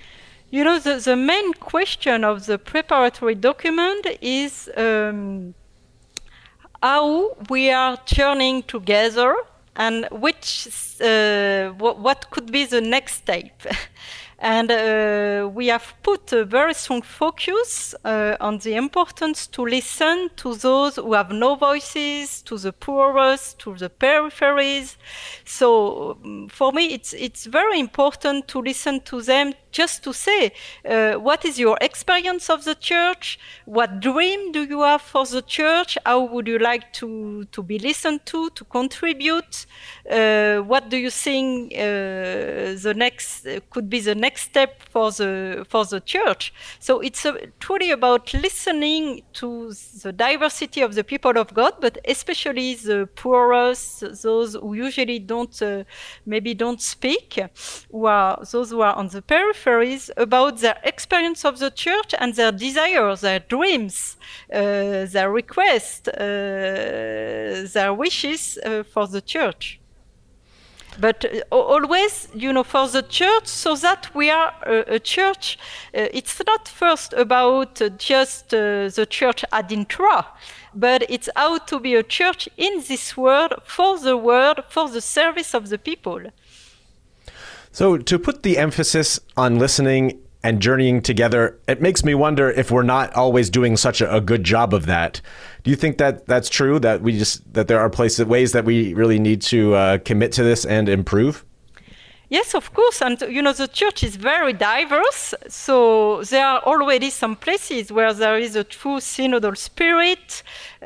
You 0.50 0.64
know, 0.64 0.78
the, 0.78 0.97
the 0.97 1.16
main 1.16 1.52
question 1.54 2.25
of 2.25 2.47
the 2.47 2.58
preparatory 2.58 3.35
document 3.35 4.06
is 4.23 4.70
um, 4.76 5.54
how 6.82 7.37
we 7.50 7.70
are 7.70 7.99
journeying 8.06 8.62
together 8.62 9.37
and 9.76 10.06
which 10.11 10.68
uh, 11.00 11.70
what, 11.73 11.99
what 12.00 12.30
could 12.30 12.50
be 12.50 12.64
the 12.64 12.80
next 12.80 13.14
step. 13.14 13.62
And 14.40 14.71
uh, 14.71 15.49
we 15.52 15.66
have 15.66 15.95
put 16.04 16.33
a 16.33 16.45
very 16.45 16.73
strong 16.73 17.02
focus 17.02 17.92
uh, 18.04 18.37
on 18.40 18.59
the 18.59 18.76
importance 18.76 19.49
to 19.49 19.64
listen 19.64 20.30
to 20.37 20.54
those 20.54 20.95
who 20.95 21.14
have 21.14 21.33
no 21.33 21.57
voices, 21.57 22.42
to 22.42 22.57
the 22.57 22.73
poorest, 22.73 23.59
to 23.61 23.75
the 23.75 23.90
peripheries. 23.90 24.97
So 25.45 26.18
um, 26.25 26.49
for 26.49 26.73
me, 26.73 26.95
it's 26.95 27.12
it's 27.14 27.47
very 27.47 27.80
important 27.80 28.47
to 28.49 28.61
listen 28.61 29.00
to 29.07 29.23
them 29.23 29.54
just 29.70 30.02
to 30.04 30.12
say 30.12 30.52
uh, 30.88 31.14
what 31.14 31.44
is 31.44 31.58
your 31.58 31.76
experience 31.80 32.50
of 32.50 32.64
the 32.64 32.75
church? 32.75 33.38
What 33.64 34.00
dream 34.00 34.52
do 34.52 34.64
you 34.64 34.82
have 34.82 35.02
for 35.02 35.26
the 35.26 35.42
church? 35.42 35.98
How 36.04 36.20
would 36.25 36.48
you 36.48 36.58
like 36.58 36.92
to, 36.94 37.44
to 37.52 37.62
be 37.62 37.78
listened 37.78 38.26
to 38.26 38.50
to 38.50 38.64
contribute? 38.64 39.66
Uh, 40.10 40.58
what 40.58 40.88
do 40.88 40.96
you 40.96 41.10
think 41.10 41.72
uh, 41.75 42.75
the 42.87 42.94
next 42.96 43.46
could 43.70 43.90
be 43.90 44.00
the 44.00 44.14
next 44.14 44.42
step 44.42 44.82
for 44.90 45.10
the 45.10 45.66
for 45.68 45.84
the 45.84 46.00
church? 46.00 46.52
So 46.80 47.00
it's 47.00 47.25
a, 47.25 47.34
truly 47.60 47.90
about 47.90 48.32
listening 48.32 49.22
to 49.34 49.72
the 50.02 50.12
diversity 50.12 50.80
of 50.80 50.94
the 50.94 51.04
people 51.04 51.37
of 51.38 51.52
god 51.54 51.75
but 51.80 51.98
especially 52.06 52.75
the 52.75 53.08
poorest 53.14 54.00
those 54.22 54.54
who 54.54 54.75
usually 54.75 55.18
don't 55.18 55.60
uh, 55.62 55.84
maybe 56.26 56.54
don't 56.54 56.80
speak 56.80 57.38
who 57.90 58.06
are 58.06 58.42
those 58.52 58.70
who 58.70 58.80
are 58.80 58.94
on 58.94 59.08
the 59.08 59.22
periphery 59.22 59.57
peripheries 59.58 60.10
about 60.16 60.58
their 60.58 60.78
experience 60.84 61.44
of 61.44 61.58
the 61.58 61.70
church 61.70 62.14
and 62.18 62.34
their 62.34 62.52
desires, 62.52 63.20
their 63.20 63.40
dreams, 63.40 64.16
uh, 64.52 65.06
their 65.06 65.30
requests, 65.30 66.08
uh, 66.08 67.66
their 67.72 67.94
wishes 67.94 68.58
uh, 68.64 68.82
for 68.82 69.06
the 69.06 69.20
church. 69.20 69.80
But 71.00 71.24
uh, 71.24 71.54
always, 71.54 72.28
you 72.34 72.52
know, 72.52 72.64
for 72.64 72.88
the 72.88 73.02
church, 73.02 73.46
so 73.46 73.76
that 73.76 74.14
we 74.14 74.30
are 74.30 74.52
a, 74.66 74.94
a 74.94 74.98
church, 74.98 75.58
uh, 75.94 76.08
it's 76.12 76.40
not 76.46 76.66
first 76.66 77.12
about 77.12 77.80
just 77.98 78.50
the 78.50 79.06
church 79.08 79.44
ad 79.52 79.70
intra, 79.70 80.26
but 80.74 81.08
it's 81.08 81.28
how 81.36 81.58
to 81.58 81.80
be 81.80 81.94
a 81.94 82.02
church 82.02 82.48
in 82.56 82.82
this 82.88 83.16
world, 83.16 83.54
for 83.64 83.98
the 83.98 84.16
world, 84.16 84.64
for 84.68 84.88
the 84.88 85.00
service 85.00 85.54
of 85.54 85.68
the 85.68 85.78
people. 85.78 86.20
So, 87.78 87.97
to 87.97 88.18
put 88.18 88.42
the 88.42 88.58
emphasis 88.58 89.20
on 89.37 89.61
listening 89.61 90.20
and 90.42 90.61
journeying 90.61 91.00
together, 91.00 91.61
it 91.68 91.80
makes 91.80 92.04
me 92.04 92.12
wonder 92.12 92.50
if 92.50 92.73
we're 92.73 92.82
not 92.82 93.14
always 93.14 93.50
doing 93.50 93.76
such 93.76 94.00
a, 94.00 94.16
a, 94.16 94.20
good 94.20 94.42
job 94.42 94.75
of 94.75 94.87
that. 94.87 95.20
Do 95.62 95.70
you 95.70 95.76
think 95.76 95.99
that 95.99 96.26
that's 96.26 96.49
true? 96.49 96.80
That 96.80 97.02
we 97.02 97.16
just 97.16 97.52
that 97.54 97.68
there 97.68 97.78
are 97.78 97.88
places, 97.88 98.26
ways 98.26 98.50
that 98.50 98.64
we 98.64 98.94
really 98.94 99.20
need 99.20 99.42
to 99.42 99.75
uh, 99.75 99.99
commit 99.99 100.32
to 100.32 100.42
this 100.42 100.64
and 100.64 100.88
improve? 100.88 101.44
Yes, 102.30 102.54
of 102.54 102.75
course. 102.75 103.00
And 103.00 103.18
you 103.23 103.40
know, 103.40 103.54
the 103.54 103.66
church 103.68 104.04
is 104.04 104.16
very 104.16 104.52
diverse. 104.52 105.32
So 105.49 106.23
there 106.25 106.47
are 106.47 106.61
already 106.62 107.08
some 107.08 107.37
places 107.37 107.90
where 107.90 108.12
there 108.12 108.37
is 108.37 108.54
a 108.54 108.64
true 108.64 108.99
synodal 108.99 109.56
spirit. 109.56 110.42
Uh, 110.82 110.85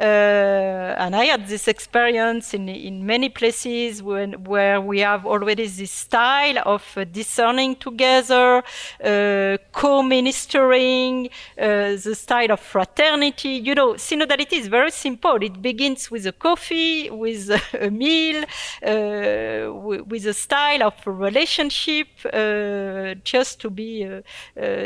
and 0.99 1.17
I 1.17 1.25
had 1.25 1.49
this 1.49 1.67
experience 1.67 2.55
in, 2.55 2.69
in 2.69 3.05
many 3.05 3.29
places 3.29 4.03
when, 4.03 4.45
where 4.45 4.81
we 4.81 5.01
have 5.01 5.27
already 5.27 5.67
this 5.67 5.91
style 5.91 6.59
of 6.65 6.83
uh, 6.97 7.05
discerning 7.05 7.75
together, 7.77 8.63
uh, 9.05 9.57
co 9.73 10.03
ministering, 10.03 11.29
uh, 11.59 11.97
the 12.07 12.15
style 12.15 12.53
of 12.53 12.61
fraternity. 12.61 13.51
You 13.51 13.75
know, 13.75 13.95
synodality 13.95 14.55
is 14.59 14.69
very 14.69 14.93
simple. 14.93 15.43
It 15.43 15.61
begins 15.61 16.09
with 16.11 16.25
a 16.27 16.33
coffee, 16.33 17.11
with 17.11 17.51
a 17.81 17.91
meal, 17.91 18.45
uh, 18.83 19.73
with 19.73 20.25
a 20.27 20.35
style 20.35 20.85
of 20.85 20.95
relationship, 21.33 22.09
uh, 22.33 23.15
just 23.25 23.61
to 23.61 23.71
be 23.71 23.89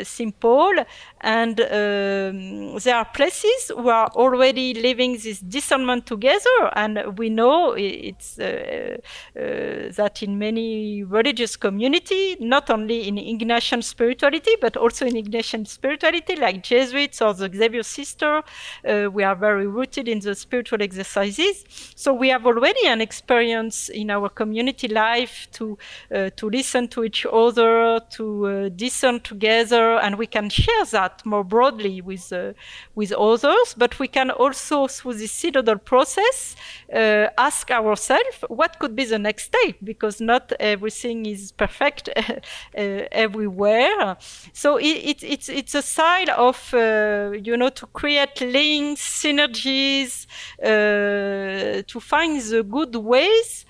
simple. 0.03 0.75
And 1.21 1.61
um, 1.61 2.79
there 2.85 2.97
are 2.97 3.09
places 3.19 3.73
who 3.75 3.89
are 3.89 4.09
already 4.15 4.75
living 4.75 5.13
this 5.25 5.41
discernment 5.41 6.07
together, 6.07 6.59
and 6.75 7.19
we 7.19 7.29
know 7.31 7.75
it's 7.77 8.39
uh, 8.39 8.99
uh, 9.37 9.93
that 9.97 10.23
in 10.23 10.39
many 10.39 11.03
religious 11.03 11.57
community, 11.57 12.37
not 12.39 12.71
only 12.71 13.09
in 13.09 13.17
Ignatian 13.17 13.83
spirituality, 13.83 14.53
but 14.61 14.77
also 14.77 15.07
in 15.07 15.15
Ignatian 15.15 15.67
spirituality, 15.67 16.37
like 16.37 16.63
Jesuits 16.63 17.21
or 17.21 17.35
the 17.35 17.51
Xavier 17.53 17.83
sister, 17.83 18.43
uh, 18.89 19.09
we 19.11 19.25
are 19.25 19.37
very 19.37 19.67
rooted 19.67 20.09
in 20.09 20.21
the 20.21 20.35
spiritual 20.35 20.83
exercises. 20.83 21.65
So 21.97 22.13
we 22.13 22.29
have 22.29 22.47
already 22.47 22.87
an 22.87 23.01
experience 23.01 23.89
in 23.89 24.11
our 24.11 24.29
community 24.29 24.89
life 24.89 25.49
to 25.53 25.79
uh, 26.15 26.31
to 26.37 26.51
listen 26.51 26.89
to 26.89 27.05
each 27.05 27.27
other, 27.27 28.01
to 28.11 28.47
uh, 28.47 28.69
discern 28.69 29.21
together, 29.21 29.99
and 29.99 30.17
we 30.17 30.27
can 30.27 30.49
share 30.51 30.85
that 30.93 31.25
more 31.25 31.45
broadly 31.45 32.01
with 32.01 32.33
uh, 32.33 32.53
with 32.95 33.13
others. 33.13 33.75
But 33.77 33.99
we 33.99 34.09
can 34.09 34.31
also, 34.31 34.87
through 34.87 35.15
this 35.15 35.33
synodal 35.33 35.83
process, 35.85 36.57
uh, 36.93 37.29
ask 37.39 37.71
ourselves 37.71 38.45
what 38.49 38.79
could 38.79 38.95
be 38.95 39.05
the 39.05 39.19
next 39.19 39.45
step, 39.45 39.77
because 39.83 40.21
not 40.21 40.53
everything 40.61 41.27
is 41.27 41.53
perfect 41.53 42.09
uh, 42.17 42.33
everywhere. 42.77 44.17
So 44.53 44.77
it, 44.77 44.85
it, 44.85 45.23
it's 45.23 45.49
it's 45.49 45.75
a 45.75 45.83
side 45.83 46.29
of 46.29 46.73
you 46.73 47.57
know 47.57 47.71
to 47.71 47.87
create 47.87 48.41
links, 48.41 49.23
synergies, 49.23 50.27
to 50.59 52.01
find 52.01 52.41
the 52.41 52.63
good 52.63 52.95
ways 52.97 53.65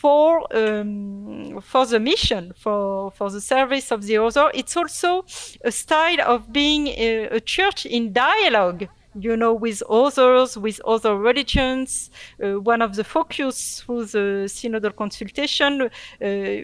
for 0.00 0.46
um, 0.56 1.60
for 1.60 1.84
the 1.86 2.00
mission, 2.00 2.52
for 2.56 3.10
for 3.10 3.30
the 3.30 3.40
service 3.40 3.90
of 3.90 4.00
the 4.08 4.16
other. 4.16 4.50
It's 4.54 4.76
also 4.76 5.24
a 5.64 5.72
style 5.72 6.22
of 6.34 6.52
being 6.52 6.88
a, 6.88 7.28
a 7.38 7.40
church 7.40 7.86
in 7.86 8.12
dialogue 8.12 8.88
you 9.18 9.36
know, 9.36 9.52
with 9.52 9.82
others, 9.90 10.56
with 10.56 10.80
other 10.86 11.16
religions. 11.16 12.10
Uh, 12.42 12.60
one 12.60 12.80
of 12.80 12.94
the 12.94 13.02
focus 13.02 13.80
through 13.80 14.04
the 14.04 14.46
synodal 14.46 14.94
consultation, 14.94 15.82
uh, 15.82 15.88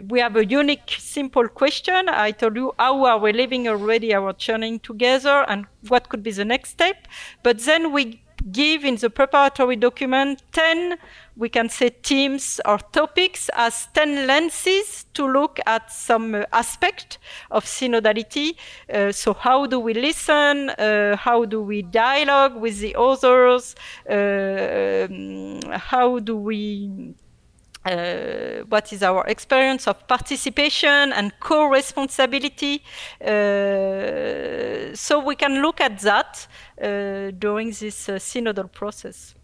we 0.08 0.20
have 0.20 0.36
a 0.36 0.46
unique, 0.46 0.94
simple 0.98 1.48
question. 1.48 2.08
I 2.08 2.30
told 2.30 2.54
you 2.56 2.72
how 2.78 3.04
are 3.04 3.18
we 3.18 3.32
living 3.32 3.66
already 3.66 4.14
our 4.14 4.32
journey 4.32 4.78
together 4.78 5.44
and 5.48 5.66
what 5.88 6.08
could 6.08 6.22
be 6.22 6.30
the 6.30 6.44
next 6.44 6.70
step. 6.70 7.08
But 7.42 7.58
then 7.60 7.92
we 7.92 8.22
give 8.52 8.84
in 8.84 8.96
the 8.96 9.10
preparatory 9.10 9.76
document 9.76 10.42
10, 10.52 10.98
we 11.36 11.48
can 11.48 11.68
say 11.68 11.90
themes 11.90 12.60
or 12.64 12.78
topics 12.78 13.50
as 13.54 13.88
10 13.94 14.26
lenses 14.26 15.04
to 15.14 15.26
look 15.26 15.60
at 15.66 15.92
some 15.92 16.34
uh, 16.34 16.44
aspect 16.52 17.18
of 17.50 17.64
synodality. 17.64 18.56
Uh, 18.92 19.12
so 19.12 19.34
how 19.34 19.66
do 19.66 19.78
we 19.78 19.92
listen? 19.92 20.70
Uh, 20.70 21.16
how 21.16 21.44
do 21.44 21.60
we 21.62 21.82
dialogue 21.82 22.56
with 22.56 22.78
the 22.80 22.94
others? 22.98 23.74
Uh, 24.08 25.06
um, 25.10 25.60
how 25.72 26.18
do 26.18 26.36
we 26.36 27.14
uh, 27.86 28.64
what 28.68 28.92
is 28.92 29.02
our 29.02 29.24
experience 29.26 29.86
of 29.86 30.08
participation 30.08 31.12
and 31.12 31.32
co-responsibility. 31.38 32.82
Uh, 33.20 34.92
so 34.94 35.20
we 35.24 35.36
can 35.36 35.62
look 35.62 35.80
at 35.80 36.00
that 36.00 36.48
uh, 36.82 37.30
during 37.38 37.70
this 37.70 38.08
uh, 38.08 38.14
synodal 38.14 38.72
process. 38.72 39.36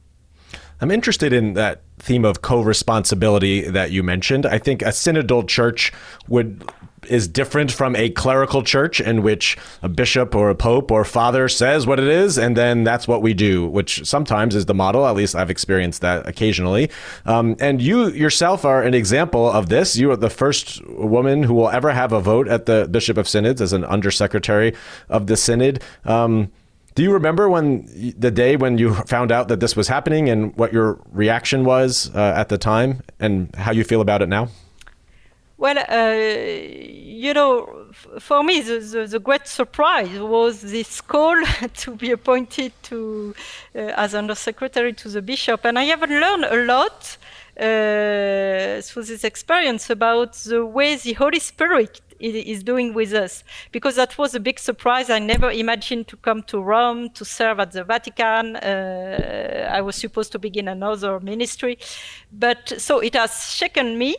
I'm 0.83 0.91
interested 0.91 1.33
in 1.33 1.55
that 1.55 1.83
theme 2.01 2.25
of 2.25 2.43
co-responsibility 2.43 3.71
that 3.71 3.93
you 3.93 4.03
mentioned. 4.03 4.45
I 4.45 4.59
think 4.59 4.83
a 4.83 4.87
synodal 4.87 5.47
church 5.47 5.93
would 6.27 6.69
is 7.09 7.27
different 7.27 7.71
from 7.71 7.97
a 7.97 8.11
clerical 8.11 8.63
church 8.63 9.01
in 9.01 9.23
which 9.23 9.57
a 9.83 9.89
bishop 9.89 10.35
or 10.35 10.51
a 10.51 10.55
pope 10.55 10.91
or 10.91 11.05
father 11.05 11.49
says 11.49 11.87
what 11.87 11.99
it 11.99 12.07
is, 12.07 12.39
and 12.39 12.57
then 12.57 12.85
that's 12.85 13.09
what 13.09 13.23
we 13.23 13.35
do, 13.35 13.67
which 13.67 14.07
sometimes 14.07 14.55
is 14.55 14.67
the 14.67 14.75
model. 14.75 15.07
At 15.07 15.15
least 15.15 15.35
I've 15.35 15.51
experienced 15.51 16.01
that 16.03 16.29
occasionally. 16.29 16.91
Um, 17.27 17.57
and 17.61 17.81
you 17.81 18.09
yourself 18.09 18.65
are 18.65 18.83
an 18.83 18.95
example 18.95 19.51
of 19.51 19.69
this. 19.69 19.97
You 19.97 20.11
are 20.11 20.17
the 20.17 20.31
first 20.31 20.85
woman 20.89 21.45
who 21.45 21.55
will 21.55 21.71
ever 21.71 21.91
have 21.93 22.13
a 22.13 22.21
vote 22.21 22.49
at 22.49 22.67
the 22.67 22.89
Bishop 22.91 23.17
of 23.19 23.29
Synods 23.29 23.61
as 23.61 23.73
an 23.73 23.85
undersecretary 23.85 24.75
of 25.09 25.27
the 25.27 25.37
Synod. 25.37 25.83
Um, 26.05 26.51
do 26.95 27.03
you 27.03 27.13
remember 27.13 27.49
when 27.49 27.87
the 28.19 28.31
day 28.31 28.57
when 28.57 28.79
you 28.79 28.95
found 28.95 29.33
out 29.33 29.49
that 29.49 29.61
this 29.61 29.75
was 29.77 29.89
happening 29.89 30.29
and 30.29 30.55
what 30.57 30.73
your 30.73 31.01
reaction 31.11 31.65
was 31.65 32.11
uh, 32.15 32.35
at 32.37 32.49
the 32.49 32.59
time 32.59 33.03
and 33.19 33.55
how 33.57 33.73
you 33.73 33.85
feel 33.85 34.01
about 34.01 34.23
it 34.23 34.29
now? 34.29 34.49
Well, 35.57 35.79
uh, 35.79 36.13
you 37.23 37.33
know, 37.33 37.87
for 38.19 38.43
me, 38.43 38.63
the, 38.63 38.81
the, 38.81 39.07
the, 39.07 39.21
great 39.21 39.47
surprise 39.47 40.19
was 40.19 40.61
this 40.61 41.01
call 41.01 41.41
to 41.75 41.95
be 41.95 42.11
appointed 42.11 42.73
to 42.85 43.33
uh, 43.77 43.79
as 43.79 44.15
undersecretary 44.17 44.93
to 44.95 45.09
the 45.09 45.23
bishop, 45.23 45.65
and 45.65 45.79
I 45.79 45.85
have 45.85 46.01
learned 46.01 46.47
a 46.47 46.65
lot 46.65 47.17
through 47.57 49.05
this 49.05 49.25
experience 49.25 49.91
about 49.91 50.35
the 50.35 50.65
way 50.65 50.97
the 50.97 51.13
Holy 51.15 51.39
Spirit 51.39 52.01
is 52.23 52.63
doing 52.63 52.95
with 52.95 53.13
us 53.13 53.45
because 53.73 53.97
that 53.97 54.17
was 54.17 54.35
a 54.35 54.41
big 54.41 54.59
surprise. 54.59 55.11
I 55.11 55.19
never 55.19 55.51
imagined 55.51 56.09
to 56.09 56.17
come 56.17 56.43
to 56.45 56.61
Rome 56.61 57.11
to 57.11 57.25
serve 57.25 57.61
at 57.61 57.73
the 57.73 57.85
Vatican. 57.85 58.57
Uh, 58.57 59.69
I 59.71 59.81
was 59.81 59.97
supposed 59.97 60.33
to 60.33 60.39
begin 60.39 60.69
another 60.69 61.19
ministry, 61.21 61.79
but 62.33 62.73
so 62.79 63.01
it 63.01 63.15
has 63.15 63.53
shaken 63.53 63.99
me. 63.99 64.17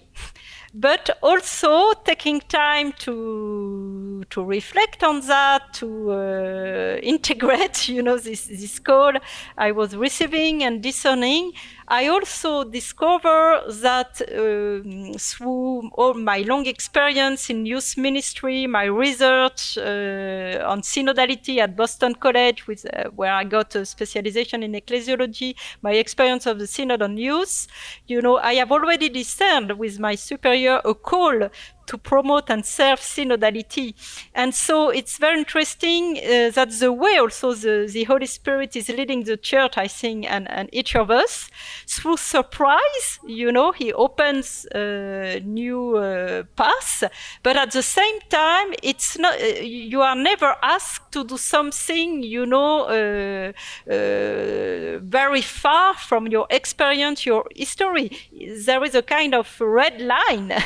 But 0.76 1.19
also 1.22 1.93
taking 2.04 2.39
time 2.41 2.93
to 3.00 4.12
to 4.29 4.43
reflect 4.43 5.03
on 5.03 5.21
that, 5.27 5.73
to 5.73 6.12
uh, 6.12 6.99
integrate, 7.01 7.88
you 7.95 8.01
know, 8.01 8.17
this 8.17 8.45
this 8.45 8.79
call 8.79 9.13
I 9.57 9.71
was 9.71 9.95
receiving 9.95 10.63
and 10.63 10.81
discerning, 10.81 11.53
I 11.88 12.07
also 12.07 12.63
discover 12.63 13.62
that 13.67 14.21
uh, 14.21 15.17
through 15.19 15.89
all 15.93 16.13
my 16.13 16.39
long 16.39 16.65
experience 16.65 17.49
in 17.49 17.65
youth 17.65 17.97
ministry, 17.97 18.67
my 18.67 18.86
research 18.86 19.77
uh, 19.77 20.63
on 20.65 20.81
synodality 20.81 21.57
at 21.57 21.75
Boston 21.75 22.15
College, 22.15 22.67
with, 22.67 22.86
uh, 22.86 23.09
where 23.15 23.33
I 23.33 23.43
got 23.43 23.75
a 23.75 23.86
specialization 23.86 24.63
in 24.63 24.71
ecclesiology, 24.71 25.55
my 25.81 25.91
experience 25.91 26.45
of 26.45 26.59
the 26.59 26.67
synod 26.67 27.01
on 27.01 27.17
youth, 27.17 27.67
you 28.07 28.21
know, 28.21 28.38
I 28.38 28.53
have 28.55 28.71
already 28.71 29.09
discerned 29.09 29.77
with 29.77 29.99
my 29.99 30.15
superior 30.15 30.79
a 30.86 30.93
call 30.93 31.49
to 31.88 31.98
promote 31.98 32.50
and 32.50 32.65
serve 32.65 33.00
synodality. 33.00 33.93
And 34.34 34.54
so 34.54 34.89
it's 34.89 35.17
very 35.17 35.39
interesting 35.39 36.17
uh, 36.17 36.52
that 36.52 36.72
the 36.80 36.91
way 36.91 37.17
also 37.17 37.54
the, 37.54 37.89
the 37.91 38.04
Holy 38.06 38.26
Spirit 38.26 38.76
is 38.76 38.89
leading 38.89 39.24
the 39.24 39.38
church, 39.38 39.78
I 39.78 39.88
think, 39.88 40.30
and, 40.30 40.50
and 40.50 40.69
each 40.72 40.96
of 40.96 41.10
us 41.10 41.50
through 41.88 42.17
surprise, 42.17 43.19
you 43.26 43.52
know, 43.52 43.72
he 43.72 43.93
opens 43.93 44.65
a 44.74 45.41
new 45.43 45.98
uh, 45.98 46.43
paths, 46.56 47.04
but 47.43 47.58
at 47.58 47.72
the 47.72 47.84
same 47.84 48.19
time, 48.30 48.74
it's 48.82 49.17
not, 49.17 49.39
uh, 49.41 49.46
you 49.62 50.02
are 50.02 50.15
never 50.15 50.56
asked 50.62 51.12
to 51.12 51.24
do 51.24 51.38
something, 51.38 52.24
you 52.24 52.46
know, 52.46 52.86
uh, 52.86 53.52
uh, 53.91 55.00
very 55.00 55.41
far 55.41 55.93
from 55.96 56.28
your 56.28 56.48
experience, 56.50 57.26
your 57.26 57.46
history. 57.56 58.12
There 58.65 58.84
is 58.84 58.96
a 58.96 59.02
kind 59.02 59.34
of 59.36 59.60
red 59.60 60.02
line. 60.02 60.54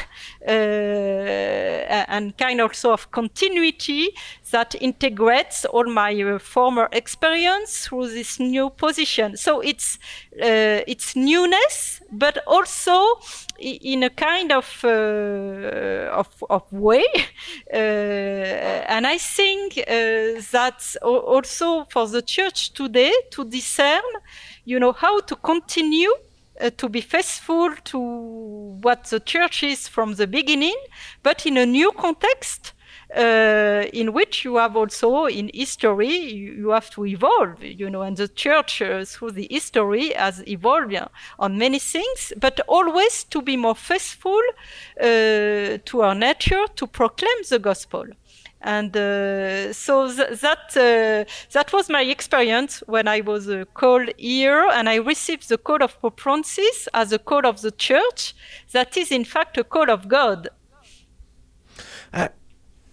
Uh, 1.07 2.05
and 2.09 2.37
kind 2.37 2.59
also 2.59 2.91
of 2.91 3.11
continuity 3.11 4.09
that 4.51 4.75
integrates 4.81 5.65
all 5.65 5.85
my 5.85 6.13
uh, 6.21 6.39
former 6.39 6.89
experience 6.91 7.87
through 7.87 8.09
this 8.09 8.39
new 8.39 8.69
position. 8.69 9.37
So 9.37 9.61
it's 9.61 9.97
uh, 10.41 10.83
it's 10.87 11.15
newness, 11.15 12.01
but 12.11 12.39
also 12.45 13.19
in 13.59 14.03
a 14.03 14.09
kind 14.09 14.51
of 14.51 14.83
of, 14.83 16.43
of, 16.49 16.71
way. 16.71 17.05
And 17.71 19.07
I 19.07 19.17
think 19.17 19.75
that 20.51 20.95
also 21.01 21.85
for 21.89 22.07
the 22.07 22.21
church 22.21 22.73
today 22.73 23.13
to 23.31 23.45
discern, 23.45 24.03
you 24.65 24.79
know, 24.79 24.93
how 24.93 25.21
to 25.21 25.35
continue 25.35 26.13
uh, 26.59 26.69
to 26.77 26.89
be 26.89 27.01
faithful 27.01 27.73
to 27.85 27.99
what 28.81 29.05
the 29.05 29.19
church 29.19 29.63
is 29.63 29.87
from 29.87 30.15
the 30.15 30.27
beginning, 30.27 30.75
but 31.23 31.45
in 31.45 31.57
a 31.57 31.65
new 31.65 31.91
context. 31.91 32.73
Uh, 33.15 33.85
in 33.93 34.11
which 34.11 34.43
you 34.43 34.57
have 34.57 34.75
also 34.75 35.27
in 35.27 35.49
history 35.53 36.13
you, 36.13 36.51
you, 36.51 36.69
have 36.71 36.89
to 36.89 37.05
evolve 37.05 37.63
you 37.63 37.89
know 37.89 38.01
and 38.01 38.17
the 38.17 38.27
church 38.27 38.81
uh, 38.81 39.05
through 39.05 39.31
the 39.31 39.47
history 39.49 40.11
has 40.11 40.45
evolved 40.45 40.93
on 41.39 41.57
many 41.57 41.79
things 41.79 42.33
but 42.37 42.59
always 42.67 43.23
to 43.23 43.41
be 43.41 43.55
more 43.55 43.75
faithful 43.75 44.41
uh, 44.99 45.77
to 45.85 46.01
our 46.01 46.13
nature 46.13 46.65
to 46.75 46.85
proclaim 46.85 47.37
the 47.49 47.57
gospel 47.57 48.03
and 48.61 48.95
uh, 48.97 49.71
so 49.73 50.11
th- 50.11 50.39
that 50.41 50.75
uh, 50.75 51.29
that 51.51 51.71
was 51.73 51.89
my 51.89 52.01
experience 52.01 52.83
when 52.87 53.07
I 53.07 53.21
was 53.21 53.47
uh, 53.47 53.65
called 53.73 54.09
here, 54.17 54.67
and 54.73 54.89
I 54.89 54.95
received 54.95 55.49
the 55.49 55.57
call 55.57 55.83
of 55.83 55.99
Pope 56.01 56.19
Francis 56.19 56.87
as 56.93 57.11
a 57.11 57.19
call 57.19 57.45
of 57.45 57.61
the 57.61 57.71
Church. 57.71 58.35
That 58.71 58.97
is, 58.97 59.11
in 59.11 59.25
fact, 59.25 59.57
a 59.57 59.63
call 59.63 59.89
of 59.89 60.07
God. 60.07 60.49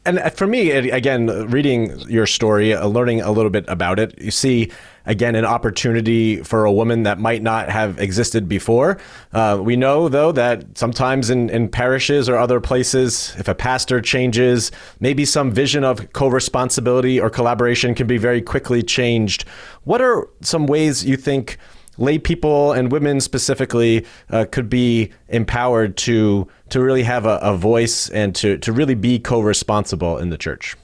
Uh, 0.07 0.19
and 0.19 0.33
for 0.33 0.47
me, 0.47 0.71
again, 0.71 1.27
reading 1.51 1.99
your 2.09 2.27
story, 2.27 2.75
uh, 2.75 2.87
learning 2.87 3.21
a 3.21 3.31
little 3.31 3.51
bit 3.51 3.64
about 3.69 3.99
it, 3.99 4.21
you 4.21 4.31
see 4.31 4.71
again 5.07 5.35
an 5.35 5.45
opportunity 5.45 6.43
for 6.43 6.64
a 6.64 6.73
woman 6.73 7.03
that 7.03 7.19
might 7.19 7.43
not 7.43 7.69
have 7.69 7.99
existed 7.99 8.49
before. 8.49 8.99
Uh, 9.33 9.59
we 9.62 9.77
know 9.77 10.09
though 10.09 10.33
that 10.33 10.79
sometimes 10.79 11.29
in, 11.29 11.51
in 11.51 11.69
parishes 11.69 12.29
or 12.29 12.38
other 12.38 12.61
places, 12.61 13.35
if 13.38 13.49
a 13.49 13.55
pastor 13.55 14.01
changes, 14.01 14.73
maybe 15.01 15.25
some 15.25 15.51
vision 15.51 15.85
of 15.85 16.12
co-responsibility 16.14 17.21
or 17.21 17.29
collaboration 17.29 17.95
can 17.95 18.07
be 18.07 18.17
very 18.17 18.40
quickly 18.40 18.83
changed. 18.83 19.45
What 19.85 20.01
are 20.01 20.29
some 20.40 20.67
ways 20.67 21.05
you 21.05 21.17
think? 21.17 21.59
lay 21.97 22.19
people 22.19 22.73
and 22.73 22.90
women 22.90 23.21
specifically 23.21 24.05
uh, 24.31 24.45
could 24.51 24.69
be 24.69 25.12
empowered 25.29 25.97
to 25.97 26.49
to 26.75 26.83
really 26.83 27.05
have 27.05 27.25
a, 27.25 27.39
a 27.41 27.57
voice 27.57 28.11
and 28.11 28.35
to, 28.35 28.59
to 28.59 28.73
really 28.73 28.97
be 28.97 29.21
co-responsible 29.21 30.19
in 30.19 30.31
the 30.31 30.37
church. 30.37 30.75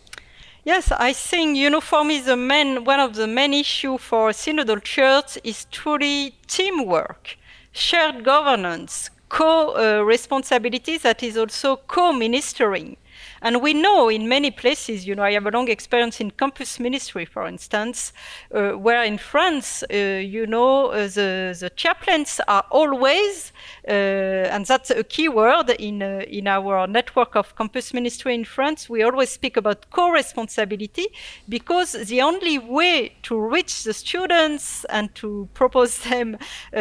Yes, 0.62 0.92
I 0.92 1.12
think, 1.12 1.56
know, 1.68 1.80
for 1.80 2.04
the 2.20 2.36
main, 2.36 2.84
one 2.84 3.00
of 3.00 3.16
the 3.16 3.26
main 3.26 3.52
issues 3.52 4.00
for 4.00 4.30
synodal 4.30 4.80
church 4.84 5.36
is 5.42 5.66
truly 5.72 6.36
teamwork, 6.46 7.36
shared 7.72 8.22
governance, 8.22 9.10
co-responsibility 9.30 10.94
uh, 10.94 10.98
that 11.02 11.24
is 11.24 11.36
also 11.36 11.80
co-ministering. 11.88 12.96
And 13.42 13.62
we 13.62 13.72
know 13.72 14.08
in 14.08 14.28
many 14.28 14.50
places, 14.50 15.06
you 15.06 15.14
know, 15.14 15.22
I 15.22 15.32
have 15.32 15.46
a 15.46 15.50
long 15.50 15.68
experience 15.68 16.20
in 16.20 16.30
campus 16.30 16.78
ministry, 16.78 17.24
for 17.24 17.46
instance, 17.46 18.12
uh, 18.54 18.72
where 18.72 19.02
in 19.02 19.16
France, 19.16 19.82
uh, 19.90 19.96
you 19.96 20.46
know, 20.46 20.88
uh, 20.88 21.08
the, 21.08 21.56
the 21.58 21.70
chaplains 21.74 22.40
are 22.46 22.64
always, 22.70 23.52
uh, 23.88 23.90
and 23.90 24.66
that's 24.66 24.90
a 24.90 25.02
key 25.04 25.28
word 25.28 25.70
in, 25.70 26.02
uh, 26.02 26.22
in 26.28 26.46
our 26.46 26.86
network 26.86 27.34
of 27.34 27.56
campus 27.56 27.94
ministry 27.94 28.34
in 28.34 28.44
France, 28.44 28.90
we 28.90 29.02
always 29.02 29.30
speak 29.30 29.56
about 29.56 29.90
co-responsibility 29.90 31.06
because 31.48 31.92
the 31.92 32.20
only 32.20 32.58
way 32.58 33.14
to 33.22 33.40
reach 33.40 33.84
the 33.84 33.94
students 33.94 34.84
and 34.90 35.14
to 35.14 35.48
propose 35.54 35.98
them, 36.00 36.36
uh, 36.76 36.80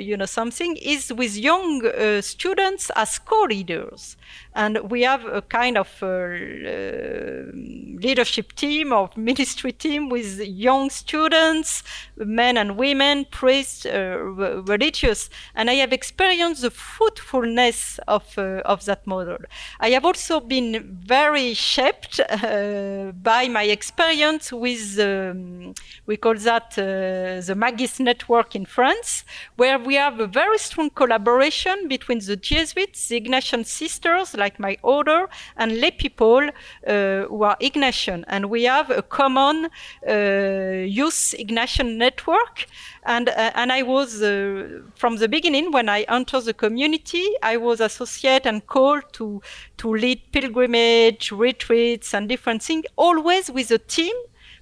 you 0.00 0.16
know, 0.16 0.26
something 0.26 0.76
is 0.78 1.12
with 1.12 1.36
young 1.36 1.82
students 2.22 2.90
as 2.96 3.20
co-leaders. 3.20 4.16
And 4.54 4.90
we 4.90 5.02
have 5.02 5.24
a 5.24 5.42
kind 5.60 5.76
of 5.76 5.90
uh, 6.02 6.08
leadership 8.06 8.48
team 8.54 8.92
or 8.92 9.10
ministry 9.16 9.72
team 9.72 10.08
with 10.08 10.40
young 10.40 10.88
students, 10.90 11.82
men 12.16 12.56
and 12.56 12.70
women, 12.76 13.26
priests, 13.40 13.84
uh, 13.84 14.18
religious. 14.74 15.20
And 15.54 15.68
I 15.68 15.74
have 15.82 15.92
experienced 15.92 16.62
the 16.62 16.70
fruitfulness 16.70 18.00
of, 18.08 18.24
uh, 18.38 18.72
of 18.72 18.84
that 18.88 19.06
model. 19.06 19.38
I 19.86 19.90
have 19.90 20.04
also 20.10 20.40
been 20.40 20.70
very 21.16 21.52
shaped 21.54 22.20
uh, 22.20 23.12
by 23.30 23.48
my 23.48 23.64
experience 23.64 24.52
with, 24.52 24.98
um, 24.98 25.74
we 26.06 26.16
call 26.16 26.36
that 26.50 26.70
the 26.76 27.54
Magis 27.56 28.00
network 28.00 28.54
in 28.54 28.64
France, 28.64 29.24
where 29.56 29.78
we 29.78 29.94
have 29.96 30.20
a 30.20 30.26
very 30.26 30.58
strong 30.58 30.90
collaboration 30.90 31.76
between 31.88 32.20
the 32.20 32.36
Jesuits, 32.36 33.08
the 33.08 33.20
Ignatian 33.20 33.66
sisters, 33.66 34.34
like 34.34 34.58
my 34.58 34.76
order, 34.82 35.28
and 35.60 35.80
lay 35.80 35.92
people 35.92 36.40
uh, 36.40 36.50
who 37.28 37.42
are 37.44 37.56
Ignatian. 37.60 38.24
And 38.26 38.46
we 38.50 38.64
have 38.64 38.90
a 38.90 39.02
common 39.02 39.68
uh, 40.08 40.12
youth 40.98 41.34
Ignatian 41.38 41.96
network. 41.96 42.66
And, 43.04 43.28
uh, 43.28 43.52
and 43.54 43.70
I 43.70 43.82
was, 43.82 44.20
from 44.96 45.16
the 45.16 45.28
beginning, 45.28 45.70
when 45.70 45.88
I 45.88 46.00
entered 46.08 46.44
the 46.44 46.54
community, 46.54 47.24
I 47.42 47.56
was 47.58 47.80
associated 47.80 48.48
and 48.48 48.66
called 48.66 49.04
to, 49.12 49.40
to 49.78 49.94
lead 49.94 50.20
pilgrimage, 50.32 51.30
retreats, 51.30 52.14
and 52.14 52.28
different 52.28 52.62
things, 52.62 52.84
always 52.96 53.50
with 53.50 53.70
a 53.70 53.78
team 53.78 54.14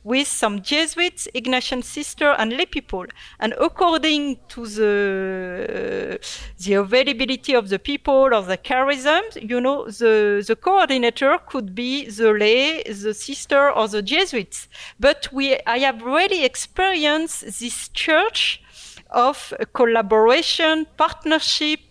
with 0.08 0.26
some 0.26 0.62
Jesuits, 0.62 1.28
Ignatian 1.34 1.84
sister, 1.84 2.30
and 2.38 2.56
lay 2.56 2.64
people. 2.64 3.04
And 3.38 3.52
according 3.60 4.38
to 4.48 4.66
the 4.66 6.18
the 6.64 6.74
availability 6.74 7.54
of 7.54 7.68
the 7.68 7.78
people 7.78 8.20
or 8.36 8.42
the 8.52 8.56
charisms, 8.56 9.32
you 9.50 9.60
know, 9.60 9.78
the 10.00 10.42
the 10.48 10.56
coordinator 10.56 11.38
could 11.50 11.74
be 11.74 12.08
the 12.18 12.32
lay, 12.32 12.82
the 12.84 13.12
sister, 13.12 13.70
or 13.70 13.86
the 13.88 14.02
Jesuits. 14.02 14.68
But 14.98 15.28
we, 15.30 15.58
I 15.66 15.78
have 15.80 16.00
really 16.02 16.42
experienced 16.44 17.38
this 17.60 17.88
church 18.04 18.62
of 19.10 19.54
collaboration, 19.74 20.86
partnership, 20.96 21.87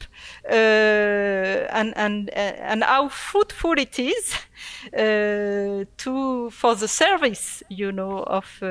and 0.50 1.94
and 1.96 2.30
uh, 2.30 2.40
and 2.72 2.84
how 2.84 3.10
fruitful 3.10 3.74
it 3.78 4.00
is 4.00 4.36
uh, 4.94 5.86
to 5.98 6.50
for 6.52 6.76
the 6.76 6.88
service, 6.88 7.64
you 7.70 7.92
know, 7.92 8.24
of 8.24 8.46
uh, 8.62 8.66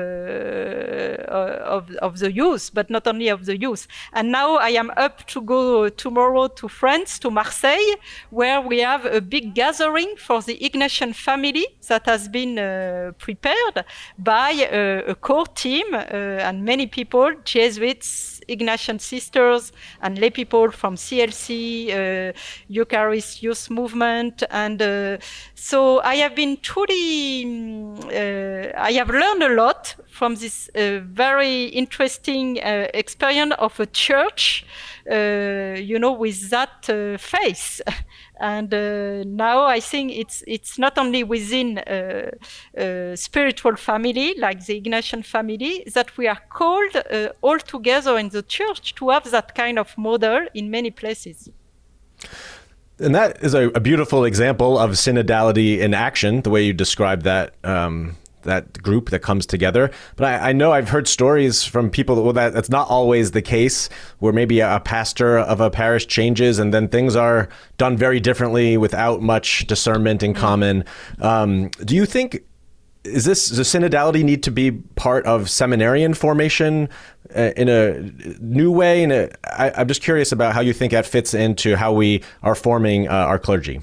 of 1.27 1.89
of 2.01 2.19
the 2.19 2.31
youth, 2.31 2.71
but 2.73 2.89
not 2.89 3.07
only 3.07 3.27
of 3.29 3.45
the 3.45 3.59
youth. 3.59 3.87
And 4.13 4.31
now 4.31 4.57
I 4.57 4.69
am 4.69 4.91
up 4.97 5.25
to 5.27 5.41
go 5.41 5.89
tomorrow 5.89 6.47
to 6.47 6.67
France, 6.67 7.19
to 7.19 7.29
Marseille, 7.29 7.95
where 8.29 8.61
we 8.61 8.79
have 8.79 9.05
a 9.05 9.21
big 9.21 9.53
gathering 9.53 10.15
for 10.17 10.41
the 10.41 10.57
Ignatian 10.57 11.13
family 11.13 11.65
that 11.87 12.05
has 12.05 12.27
been 12.27 12.57
uh, 12.59 13.11
prepared 13.17 13.85
by 14.17 14.51
a, 14.51 15.03
a 15.05 15.15
core 15.15 15.47
team 15.47 15.85
uh, 15.93 15.97
and 15.97 16.63
many 16.65 16.87
people, 16.87 17.31
Jesuits, 17.43 18.36
Ignatian 18.47 18.99
sisters, 18.99 19.71
and 20.01 20.17
lay 20.17 20.29
people 20.29 20.71
from 20.71 20.95
CLC, 20.95 21.89
uh, 21.89 22.33
Eucharist 22.67 23.43
Youth 23.43 23.69
Movement, 23.69 24.43
and 24.49 24.81
uh, 24.81 25.17
so 25.55 26.01
I 26.01 26.15
have 26.15 26.35
been 26.35 26.57
truly, 26.61 27.45
mm, 27.45 28.05
uh, 28.05 28.73
I 28.77 28.91
have 28.93 29.09
learned 29.09 29.43
a 29.43 29.49
lot 29.49 29.95
from 30.07 30.35
this 30.35 30.69
very 30.73 31.65
interesting 31.65 32.57
experience 32.57 33.53
of 33.59 33.79
a 33.79 33.85
church, 33.85 34.65
you 35.09 35.99
know, 35.99 36.11
with 36.11 36.49
that 36.49 36.89
uh, 36.89 37.17
face. 37.17 37.81
And 38.39 38.71
uh, 38.71 39.23
now 39.25 39.63
I 39.63 39.79
think 39.79 40.11
it's 40.11 40.43
it's 40.45 40.77
not 40.77 40.99
only 40.99 41.23
within 41.23 41.81
spiritual 43.15 43.75
family 43.75 44.35
like 44.37 44.63
the 44.63 44.79
Ignatian 44.79 45.25
family 45.25 45.83
that 45.95 46.15
we 46.17 46.27
are 46.27 46.39
called 46.49 46.95
uh, 46.95 47.29
all 47.41 47.57
together 47.57 48.15
in 48.19 48.29
the 48.29 48.43
church 48.43 48.93
to 48.95 49.09
have 49.09 49.31
that 49.31 49.55
kind 49.55 49.79
of 49.79 49.97
model 49.97 50.45
in 50.53 50.69
many 50.69 50.91
places. 50.91 51.49
And 52.99 53.13
that 53.13 53.43
is 53.43 53.53
a, 53.53 53.69
a 53.69 53.79
beautiful 53.79 54.25
example 54.25 54.77
of 54.77 54.91
synodality 54.91 55.79
in 55.79 55.93
action, 55.93 56.41
the 56.41 56.49
way 56.49 56.63
you 56.63 56.73
describe 56.73 57.23
that 57.23 57.53
um, 57.63 58.17
that 58.47 58.81
group 58.81 59.11
that 59.11 59.21
comes 59.21 59.45
together. 59.45 59.91
But 60.15 60.25
I, 60.25 60.49
I 60.49 60.51
know 60.53 60.71
I've 60.71 60.89
heard 60.89 61.07
stories 61.07 61.63
from 61.63 61.89
people 61.89 62.15
that, 62.15 62.21
well, 62.23 62.33
that 62.33 62.53
that's 62.53 62.69
not 62.69 62.89
always 62.89 63.31
the 63.31 63.41
case, 63.41 63.89
where 64.19 64.33
maybe 64.33 64.59
a, 64.59 64.77
a 64.77 64.79
pastor 64.79 65.37
of 65.37 65.61
a 65.61 65.69
parish 65.69 66.07
changes 66.07 66.59
and 66.59 66.73
then 66.73 66.87
things 66.87 67.15
are 67.15 67.47
done 67.77 67.95
very 67.95 68.19
differently 68.19 68.75
without 68.77 69.21
much 69.21 69.67
discernment 69.67 70.23
in 70.23 70.31
mm-hmm. 70.31 70.41
common. 70.41 70.83
Um, 71.21 71.69
do 71.85 71.95
you 71.95 72.05
think? 72.05 72.43
Is 73.03 73.23
this 73.23 73.47
does 73.47 73.69
synodality 73.69 74.23
need 74.23 74.43
to 74.43 74.51
be 74.51 74.71
part 74.95 75.25
of 75.25 75.49
seminarian 75.49 76.13
formation 76.13 76.89
uh, 77.33 77.51
in 77.55 77.69
a 77.69 78.01
new 78.41 78.69
way? 78.69 79.03
And 79.03 79.31
I'm 79.45 79.87
just 79.87 80.01
curious 80.01 80.33
about 80.33 80.53
how 80.53 80.59
you 80.59 80.73
think 80.73 80.91
that 80.91 81.05
fits 81.05 81.33
into 81.33 81.77
how 81.77 81.93
we 81.93 82.21
are 82.43 82.55
forming 82.55 83.07
uh, 83.07 83.11
our 83.11 83.39
clergy. 83.39 83.79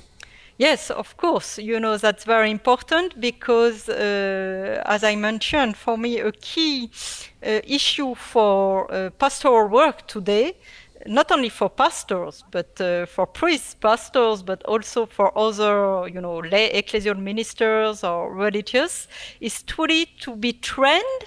Yes, 0.57 0.91
of 0.91 1.17
course. 1.17 1.59
You 1.59 1.81
know, 1.81 1.97
that's 1.97 2.25
very 2.25 2.51
important 2.51 3.21
because, 3.21 3.89
uh, 3.89 4.83
as 4.87 5.03
I 5.03 5.17
mentioned, 5.17 5.77
for 5.77 5.99
me, 5.99 6.19
a 6.21 6.31
key 6.31 6.91
uh, 7.45 7.61
issue 7.65 8.15
for 8.15 8.93
uh, 8.93 9.11
pastoral 9.11 9.69
work 9.69 10.07
today, 10.07 10.57
not 11.07 11.33
only 11.33 11.49
for 11.49 11.69
pastors, 11.69 12.45
but 12.53 12.81
uh, 12.81 13.05
for 13.07 13.27
priests, 13.27 13.75
pastors, 13.75 14.43
but 14.43 14.63
also 14.65 15.07
for 15.07 15.37
other, 15.37 16.07
you 16.09 16.21
know, 16.21 16.39
lay 16.39 16.71
ecclesial 16.73 17.19
ministers 17.19 18.05
or 18.05 18.33
religious, 18.33 19.09
is 19.41 19.63
truly 19.65 20.07
to 20.21 20.37
be 20.37 20.53
trained 20.53 21.25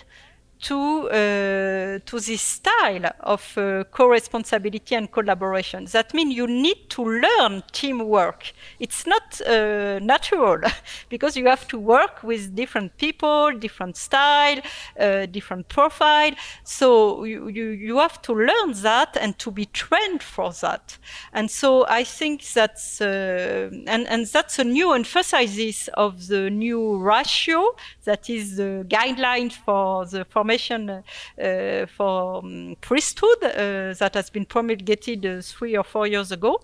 to 0.60 1.10
uh, 1.10 2.00
to 2.06 2.20
this 2.20 2.42
style 2.42 3.12
of 3.20 3.58
uh, 3.58 3.84
co-responsibility 3.92 4.96
and 4.96 5.12
collaboration. 5.12 5.86
That 5.86 6.14
means 6.14 6.34
you 6.36 6.48
need 6.48 6.90
to 6.90 7.04
learn 7.04 7.64
teamwork. 7.72 8.54
It's 8.80 9.06
not 9.06 9.40
uh, 9.42 10.00
natural 10.00 10.62
because 11.10 11.38
you 11.38 11.48
have 11.48 11.68
to 11.68 11.78
work 11.78 12.24
with 12.24 12.56
different 12.56 12.98
people, 12.98 13.52
different 13.58 13.98
style, 13.98 14.60
uh, 15.00 15.28
different 15.28 15.68
profile. 15.70 16.32
So 16.64 17.24
you, 17.24 17.48
you 17.50 17.70
you 17.70 17.98
have 18.00 18.22
to 18.24 18.34
learn 18.34 18.74
that 18.82 19.18
and 19.20 19.38
to 19.40 19.52
be 19.52 19.66
trained 19.66 20.24
for 20.24 20.52
that. 20.62 20.98
And 21.34 21.52
so 21.52 21.86
I 21.88 22.04
think 22.04 22.44
that's 22.54 23.00
uh, 23.02 23.70
and 23.86 24.08
and 24.08 24.26
that's 24.26 24.60
a 24.60 24.64
new 24.64 24.94
emphasis 24.94 25.88
of 25.94 26.28
the 26.28 26.50
new 26.50 26.98
ratio 26.98 27.76
that 28.08 28.30
is 28.30 28.56
the 28.56 28.86
guideline 28.88 29.52
for 29.52 30.06
the 30.06 30.24
formation 30.26 30.90
uh, 30.90 31.86
for 31.98 32.38
um, 32.38 32.76
priesthood 32.80 33.44
uh, 33.44 33.94
that 34.00 34.12
has 34.14 34.30
been 34.30 34.46
promulgated 34.46 35.26
uh, 35.26 35.42
three 35.42 35.76
or 35.76 35.84
four 35.84 36.08
years 36.08 36.32
ago. 36.32 36.60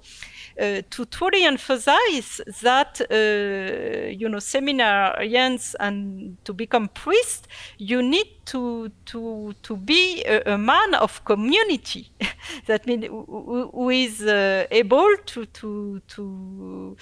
To 0.57 1.05
truly 1.05 1.43
emphasize 1.45 2.39
that 2.61 3.01
you 3.09 4.29
know 4.29 4.37
seminarians 4.37 5.75
and 5.79 6.37
to 6.45 6.53
become 6.53 6.89
priest 6.89 7.47
you 7.79 8.03
need 8.03 8.42
to 8.45 8.91
to 9.05 9.53
to 9.61 9.77
be 9.77 10.23
a, 10.23 10.53
a 10.53 10.57
man 10.57 10.93
of 10.95 11.23
community. 11.25 12.11
That 12.67 12.85
means 12.85 13.05
who, 13.05 13.69
who 13.73 13.89
is 13.89 14.21
uh, 14.21 14.65
able 14.69 15.15
to 15.25 15.45
to 15.45 16.01
to 16.07 16.97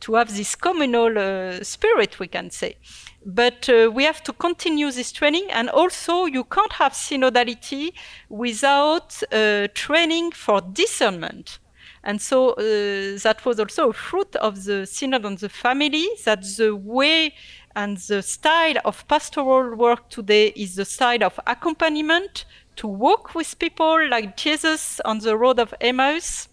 to 0.00 0.14
have 0.14 0.34
this 0.34 0.54
communal 0.54 1.62
spirit 1.62 2.18
we 2.18 2.28
can 2.28 2.50
say. 2.50 2.76
But 3.24 3.68
uh, 3.68 3.90
we 3.92 4.04
have 4.04 4.22
to 4.24 4.32
continue 4.32 4.90
this 4.90 5.12
training 5.12 5.46
and 5.50 5.68
also 5.68 6.24
you 6.24 6.44
can't 6.44 6.72
have 6.72 6.92
synodality 6.92 7.92
without 8.28 9.22
uh, 9.32 9.68
training 9.74 10.32
for 10.32 10.60
discernment. 10.60 11.58
And 12.02 12.20
so 12.20 12.50
uh, 12.52 13.18
that 13.22 13.42
was 13.44 13.60
also 13.60 13.90
a 13.90 13.92
fruit 13.92 14.34
of 14.36 14.64
the 14.64 14.86
synod 14.86 15.26
on 15.26 15.36
the 15.36 15.50
family 15.50 16.08
that 16.24 16.42
the 16.56 16.74
way 16.74 17.34
and 17.76 17.96
the 17.98 18.22
style 18.22 18.76
of 18.84 19.06
pastoral 19.08 19.76
work 19.76 20.08
today 20.10 20.48
is 20.56 20.74
the 20.74 20.84
style 20.84 21.22
of 21.24 21.38
accompaniment 21.46 22.44
to 22.76 22.88
walk 22.88 23.34
with 23.34 23.58
people 23.58 24.08
like 24.08 24.36
jesus 24.36 25.00
on 25.04 25.18
the 25.18 25.36
road 25.36 25.58
of 25.58 25.74
emmaus. 25.80 26.48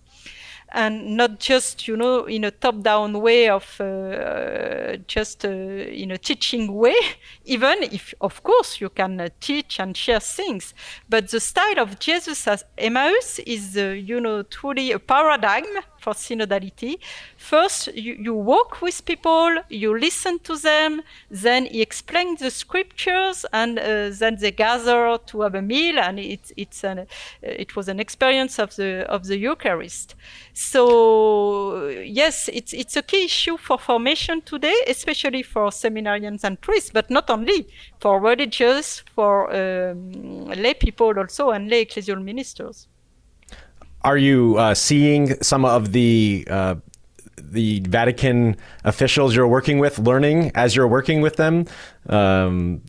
And 0.70 1.16
not 1.16 1.40
just 1.40 1.88
you 1.88 1.96
know 1.96 2.26
in 2.26 2.44
a 2.44 2.52
top-down 2.52 3.22
way 3.22 3.48
of 3.48 3.80
uh, 3.80 4.98
just 5.08 5.46
uh, 5.46 5.48
in 5.48 6.12
a 6.12 6.18
teaching 6.18 6.74
way 6.74 6.98
even 7.46 7.84
if 7.84 8.14
of 8.20 8.44
course 8.44 8.82
you 8.82 8.90
can 8.90 9.22
uh, 9.22 9.30
teach 9.40 9.80
and 9.80 9.96
share 9.96 10.20
things. 10.20 10.74
But 11.08 11.32
the 11.32 11.40
style 11.40 11.80
of 11.80 12.00
jesus 12.00 12.46
as 12.50 12.66
emmaus 12.78 13.40
is 13.40 13.78
uh, 13.78 13.92
you 13.92 14.20
know 14.20 14.44
truly 14.44 14.92
a 14.92 15.00
paradigm 15.00 15.64
for 16.00 16.14
synodality. 16.14 17.00
First, 17.38 17.88
you, 17.96 18.14
you 18.20 18.34
walk 18.34 18.82
with 18.82 19.06
people, 19.06 19.58
you 19.70 19.98
listen 19.98 20.40
to 20.40 20.58
them, 20.58 21.02
then 21.30 21.66
he 21.66 21.82
explains 21.82 22.40
the 22.40 22.52
scriptures, 22.52 23.46
and 23.54 23.80
uh, 23.80 24.10
then 24.12 24.38
they 24.40 24.52
gather 24.52 25.18
to 25.26 25.42
have 25.42 25.56
a 25.56 25.62
meal, 25.62 26.00
and 26.00 26.20
it, 26.20 26.52
it's 26.58 26.84
an, 26.84 27.00
uh, 27.00 27.06
it 27.42 27.76
was 27.76 27.88
an 27.88 28.00
experience 28.00 28.60
of 28.60 28.76
the 28.76 29.06
of 29.10 29.26
the 29.26 29.38
Eucharist. 29.38 30.16
So 30.54 31.88
yes, 31.90 32.50
it's 32.52 32.74
it's 32.74 32.96
a 32.96 33.02
key 33.02 33.26
issue 33.26 33.58
for 33.58 33.78
formation 33.78 34.42
today, 34.42 34.76
especially 34.88 35.44
for 35.44 35.70
seminarians 35.70 36.44
and 36.44 36.60
priests, 36.60 36.92
but 36.92 37.10
not 37.10 37.30
only 37.30 37.68
for 38.00 38.20
religious, 38.20 39.04
for 39.14 39.54
um, 39.54 40.46
lay 40.46 40.74
people 40.74 41.18
also, 41.18 41.52
and 41.52 41.70
lay 41.70 41.86
ecclesial 41.86 42.22
ministers. 42.24 42.88
Are 44.04 44.18
you 44.18 44.58
uh, 44.58 44.74
seeing 44.74 45.42
some 45.42 45.66
of 45.66 45.92
the 45.92 46.48
uh, 46.50 46.76
the 47.38 47.80
Vatican 47.82 48.58
officials 48.84 49.36
you're 49.36 49.48
working 49.48 49.80
with 49.80 50.00
learning 50.00 50.52
as 50.56 50.76
you're 50.76 50.88
working 50.88 51.22
with 51.22 51.36
them? 51.38 51.66
Um, 52.10 52.82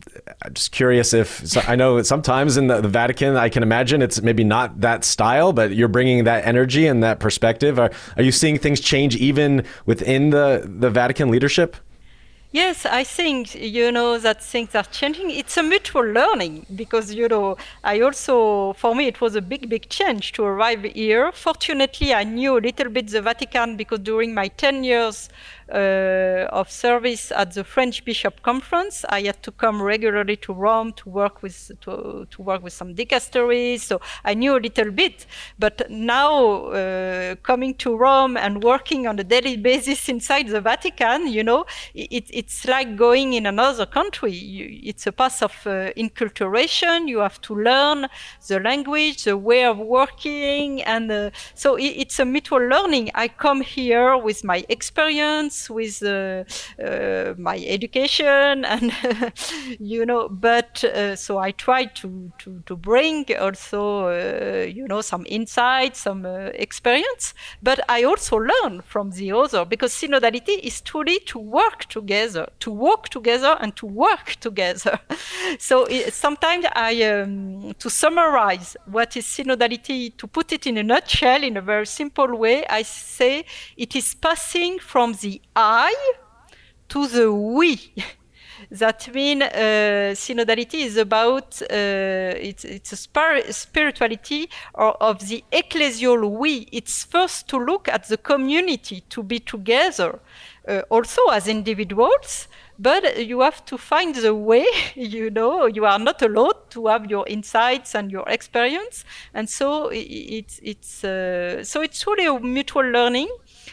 I'm 0.43 0.53
just 0.53 0.71
curious 0.71 1.13
if 1.13 1.45
so 1.47 1.61
I 1.67 1.75
know 1.75 1.97
that 1.97 2.05
sometimes 2.05 2.57
in 2.57 2.67
the, 2.67 2.81
the, 2.81 2.87
Vatican, 2.87 3.35
I 3.35 3.49
can 3.49 3.63
imagine 3.63 4.01
it's 4.01 4.21
maybe 4.21 4.43
not 4.43 4.81
that 4.81 5.03
style, 5.03 5.51
but 5.51 5.75
you're 5.75 5.87
bringing 5.87 6.23
that 6.23 6.45
energy 6.45 6.87
and 6.87 7.03
that 7.03 7.19
perspective. 7.19 7.79
Are, 7.79 7.91
are 8.15 8.23
you 8.23 8.31
seeing 8.31 8.57
things 8.57 8.79
change 8.79 9.15
even 9.15 9.65
within 9.85 10.29
the, 10.29 10.63
the 10.65 10.89
Vatican 10.89 11.29
leadership? 11.29 11.75
Yes, 12.51 12.83
I 12.83 13.03
think 13.03 13.53
you 13.53 13.91
know 13.91 14.17
that 14.17 14.43
things 14.43 14.73
are 14.73 14.83
changing. 14.83 15.29
It's 15.29 15.55
a 15.57 15.61
mutual 15.61 16.01
learning 16.03 16.65
because 16.75 17.13
you 17.13 17.27
know 17.27 17.57
I 17.83 18.01
also 18.01 18.73
for 18.73 18.95
me 18.95 19.05
it 19.05 19.21
was 19.21 19.35
a 19.35 19.41
big 19.41 19.69
big 19.69 19.87
change 19.87 20.31
to 20.33 20.43
arrive 20.43 20.83
here. 20.83 21.31
Fortunately, 21.31 22.11
I 22.11 22.23
knew 22.23 22.57
a 22.57 22.61
little 22.67 22.89
bit 22.89 23.07
the 23.09 23.21
Vatican 23.21 23.77
because 23.77 23.99
during 23.99 24.33
my 24.33 24.47
10 24.47 24.83
years 24.83 25.29
of 25.71 26.71
service 26.71 27.31
at 27.31 27.53
the 27.53 27.63
French 27.63 28.05
Bishop 28.05 28.41
Conference. 28.41 29.05
I 29.09 29.21
had 29.21 29.41
to 29.43 29.51
come 29.51 29.81
regularly 29.81 30.35
to 30.37 30.53
Rome 30.53 30.93
to 30.93 31.09
work 31.09 31.41
with 31.41 31.71
to, 31.81 32.27
to 32.29 32.41
work 32.41 32.63
with 32.63 32.73
some 32.73 32.95
dicasteries, 32.95 33.81
so 33.81 34.01
I 34.23 34.33
knew 34.33 34.55
a 34.55 34.59
little 34.59 34.91
bit. 34.91 35.25
But 35.57 35.89
now 35.89 36.65
uh, 36.67 37.35
coming 37.43 37.75
to 37.75 37.95
Rome 37.95 38.37
and 38.37 38.63
working 38.63 39.07
on 39.07 39.19
a 39.19 39.23
daily 39.23 39.57
basis 39.57 40.09
inside 40.09 40.47
the 40.47 40.61
Vatican, 40.61 41.27
you 41.27 41.43
know, 41.43 41.65
it, 41.93 42.25
it's 42.29 42.67
like 42.67 42.95
going 42.95 43.33
in 43.33 43.45
another 43.45 43.85
country. 43.85 44.31
You, 44.31 44.79
it's 44.83 45.05
a 45.07 45.11
path 45.11 45.43
of 45.43 45.53
uh, 45.65 45.91
inculturation. 45.95 47.07
You 47.07 47.19
have 47.19 47.41
to 47.41 47.55
learn 47.55 48.07
the 48.47 48.59
language, 48.59 49.23
the 49.23 49.37
way 49.37 49.65
of 49.65 49.77
working, 49.77 50.81
and 50.83 51.11
uh, 51.11 51.29
so 51.55 51.75
it, 51.75 51.93
it's 51.97 52.19
a 52.19 52.25
mutual 52.25 52.59
learning. 52.59 53.11
I 53.15 53.27
come 53.27 53.61
here 53.61 54.17
with 54.17 54.43
my 54.43 54.65
experience, 54.69 55.58
with 55.67 56.03
uh, 56.03 56.43
my 57.37 57.57
education, 57.67 58.65
and 58.73 58.93
you 59.79 60.05
know. 60.05 60.29
But 60.29 60.83
uh, 60.83 61.15
so 61.15 61.39
I 61.39 61.51
try 61.51 61.85
to 61.85 62.31
to 62.39 62.61
to 62.67 62.75
bring 62.75 63.25
also 63.39 64.09
uh, 64.09 64.65
you 64.65 64.87
know 64.87 65.01
some 65.01 65.25
insight, 65.27 65.95
some 65.95 66.25
experience. 66.53 67.33
But 67.63 67.79
I 67.89 68.03
also 68.03 68.37
learn 68.37 68.81
from 68.83 69.09
the 69.11 69.31
other 69.31 69.65
because 69.65 69.93
synodality 69.93 70.59
is 70.61 70.81
truly 70.81 71.19
to 71.27 71.39
work 71.39 71.85
together, 71.85 72.49
to 72.59 72.71
work 72.71 73.09
together 73.09 73.57
and 73.59 73.75
to 73.77 73.85
work 73.85 74.35
together. 74.39 74.99
so 75.59 75.85
it, 75.85 76.13
sometimes 76.13 76.65
I, 76.75 77.03
um, 77.03 77.73
to 77.79 77.89
summarize 77.89 78.75
what 78.85 79.15
is 79.17 79.25
synodality, 79.25 80.15
to 80.17 80.27
put 80.27 80.51
it 80.51 80.67
in 80.67 80.77
a 80.77 80.83
nutshell, 80.83 81.43
in 81.43 81.57
a 81.57 81.61
very 81.61 81.85
simple 81.85 82.35
way, 82.37 82.65
I 82.67 82.83
say 82.83 83.45
it 83.77 83.95
is 83.95 84.13
passing 84.13 84.79
from 84.79 85.13
the 85.13 85.41
I 85.55 86.13
to 86.89 87.07
the 87.07 87.33
we. 87.33 87.93
that 88.71 89.13
means 89.13 89.43
uh, 89.43 90.13
synodality 90.15 90.85
is 90.85 90.97
about 90.97 91.61
uh, 91.61 91.65
it's, 91.71 92.65
it's 92.65 92.91
a 92.91 92.97
spir- 92.97 93.51
spirituality 93.51 94.49
or, 94.73 94.91
of 95.01 95.27
the 95.27 95.43
ecclesial 95.51 96.29
we. 96.29 96.67
It's 96.71 97.03
first 97.03 97.47
to 97.49 97.57
look 97.57 97.87
at 97.87 98.07
the 98.07 98.17
community, 98.17 99.03
to 99.09 99.23
be 99.23 99.39
together, 99.39 100.19
uh, 100.67 100.81
also 100.89 101.29
as 101.29 101.47
individuals, 101.47 102.47
but 102.79 103.25
you 103.25 103.41
have 103.41 103.63
to 103.65 103.77
find 103.77 104.15
the 104.15 104.33
way, 104.33 104.65
you 104.95 105.29
know, 105.29 105.65
you 105.65 105.85
are 105.85 105.99
not 105.99 106.21
allowed 106.21 106.69
to 106.71 106.87
have 106.87 107.09
your 107.11 107.27
insights 107.27 107.93
and 107.93 108.09
your 108.11 108.27
experience. 108.29 109.03
And 109.33 109.49
so 109.49 109.89
it's, 109.91 110.59
it's, 110.63 111.03
uh, 111.03 111.63
so 111.63 111.81
it's 111.81 112.07
really 112.07 112.25
a 112.25 112.39
mutual 112.39 112.89
learning. 112.89 113.27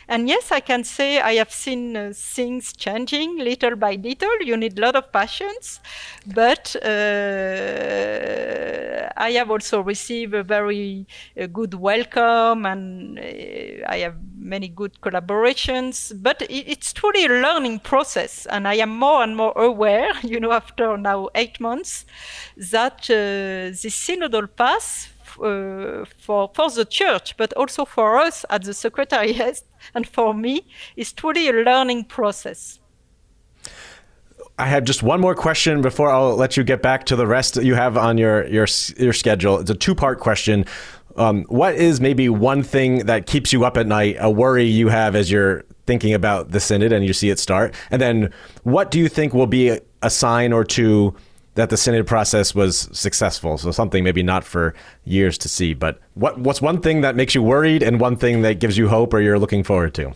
And 0.08 0.28
yes, 0.28 0.52
I 0.52 0.60
can 0.60 0.84
say 0.84 1.20
I 1.20 1.34
have 1.34 1.50
seen 1.52 1.96
uh, 1.96 2.12
things 2.14 2.72
changing 2.72 3.38
little 3.38 3.76
by 3.76 3.94
little. 3.94 4.42
You 4.42 4.56
need 4.56 4.78
a 4.78 4.82
lot 4.82 4.94
of 4.96 5.12
patience, 5.12 5.80
but 6.26 6.76
uh, 6.76 6.88
I 9.16 9.30
have 9.32 9.50
also 9.50 9.80
received 9.80 10.34
a 10.34 10.42
very 10.42 11.06
uh, 11.40 11.46
good 11.46 11.74
welcome, 11.74 12.66
and 12.66 13.18
uh, 13.18 13.22
I 13.88 13.98
have 13.98 14.16
many 14.46 14.68
good 14.68 15.00
collaborations. 15.00 16.12
But 16.22 16.42
it, 16.42 16.64
it's 16.72 16.92
truly 16.92 17.26
a 17.26 17.28
learning 17.28 17.80
process, 17.80 18.46
and 18.46 18.66
I 18.66 18.74
am 18.74 18.98
more 18.98 19.22
and 19.22 19.36
more 19.36 19.52
aware, 19.56 20.12
you 20.22 20.40
know, 20.40 20.52
after 20.52 20.96
now 20.96 21.28
eight 21.34 21.60
months, 21.60 22.06
that 22.56 23.10
uh, 23.10 23.74
the 23.82 23.90
synodal 23.90 24.48
path 24.56 25.12
uh, 25.40 26.04
for 26.18 26.50
for 26.54 26.70
the 26.70 26.84
church, 26.84 27.36
but 27.36 27.52
also 27.54 27.84
for 27.84 28.18
us 28.18 28.44
at 28.48 28.62
the 28.64 28.72
secretariat 28.72 29.62
and 29.94 30.08
for 30.08 30.32
me, 30.34 30.64
is 30.96 31.12
truly 31.12 31.48
a 31.48 31.52
learning 31.52 32.04
process. 32.04 32.80
I 34.58 34.66
have 34.66 34.84
just 34.84 35.02
one 35.02 35.20
more 35.20 35.34
question 35.34 35.82
before 35.82 36.10
I'll 36.10 36.34
let 36.34 36.56
you 36.56 36.64
get 36.64 36.80
back 36.80 37.04
to 37.06 37.16
the 37.16 37.26
rest 37.26 37.54
that 37.54 37.64
you 37.64 37.74
have 37.74 37.98
on 37.98 38.16
your 38.16 38.46
your 38.46 38.66
your 38.96 39.12
schedule. 39.12 39.58
It's 39.58 39.70
a 39.70 39.74
two 39.74 39.94
part 39.94 40.18
question. 40.18 40.64
Um, 41.16 41.44
what 41.44 41.74
is 41.74 42.00
maybe 42.00 42.28
one 42.28 42.62
thing 42.62 43.06
that 43.06 43.26
keeps 43.26 43.52
you 43.52 43.64
up 43.64 43.76
at 43.76 43.86
night, 43.86 44.16
a 44.20 44.30
worry 44.30 44.64
you 44.64 44.88
have 44.88 45.16
as 45.16 45.30
you're 45.30 45.64
thinking 45.86 46.12
about 46.12 46.50
the 46.50 46.60
synod 46.60 46.92
and 46.92 47.04
you 47.04 47.12
see 47.12 47.30
it 47.30 47.38
start? 47.38 47.74
And 47.90 48.02
then, 48.02 48.32
what 48.64 48.90
do 48.90 48.98
you 48.98 49.08
think 49.08 49.32
will 49.32 49.46
be 49.46 49.80
a, 50.02 50.10
sign 50.10 50.52
or 50.52 50.62
two 50.62 51.16
that 51.56 51.70
the 51.70 51.76
synod 51.76 52.06
process 52.06 52.54
was 52.54 52.88
successful. 52.92 53.58
So 53.58 53.72
something 53.72 54.04
maybe 54.04 54.22
not 54.22 54.44
for 54.44 54.74
years 55.04 55.36
to 55.38 55.48
see, 55.48 55.74
but 55.74 55.98
what 56.14 56.38
what's 56.38 56.62
one 56.62 56.80
thing 56.80 57.00
that 57.00 57.16
makes 57.16 57.34
you 57.34 57.42
worried 57.42 57.82
and 57.82 57.98
one 57.98 58.16
thing 58.16 58.42
that 58.42 58.60
gives 58.60 58.78
you 58.78 58.88
hope 58.88 59.12
or 59.12 59.20
you're 59.20 59.38
looking 59.38 59.64
forward 59.64 59.94
to? 59.94 60.12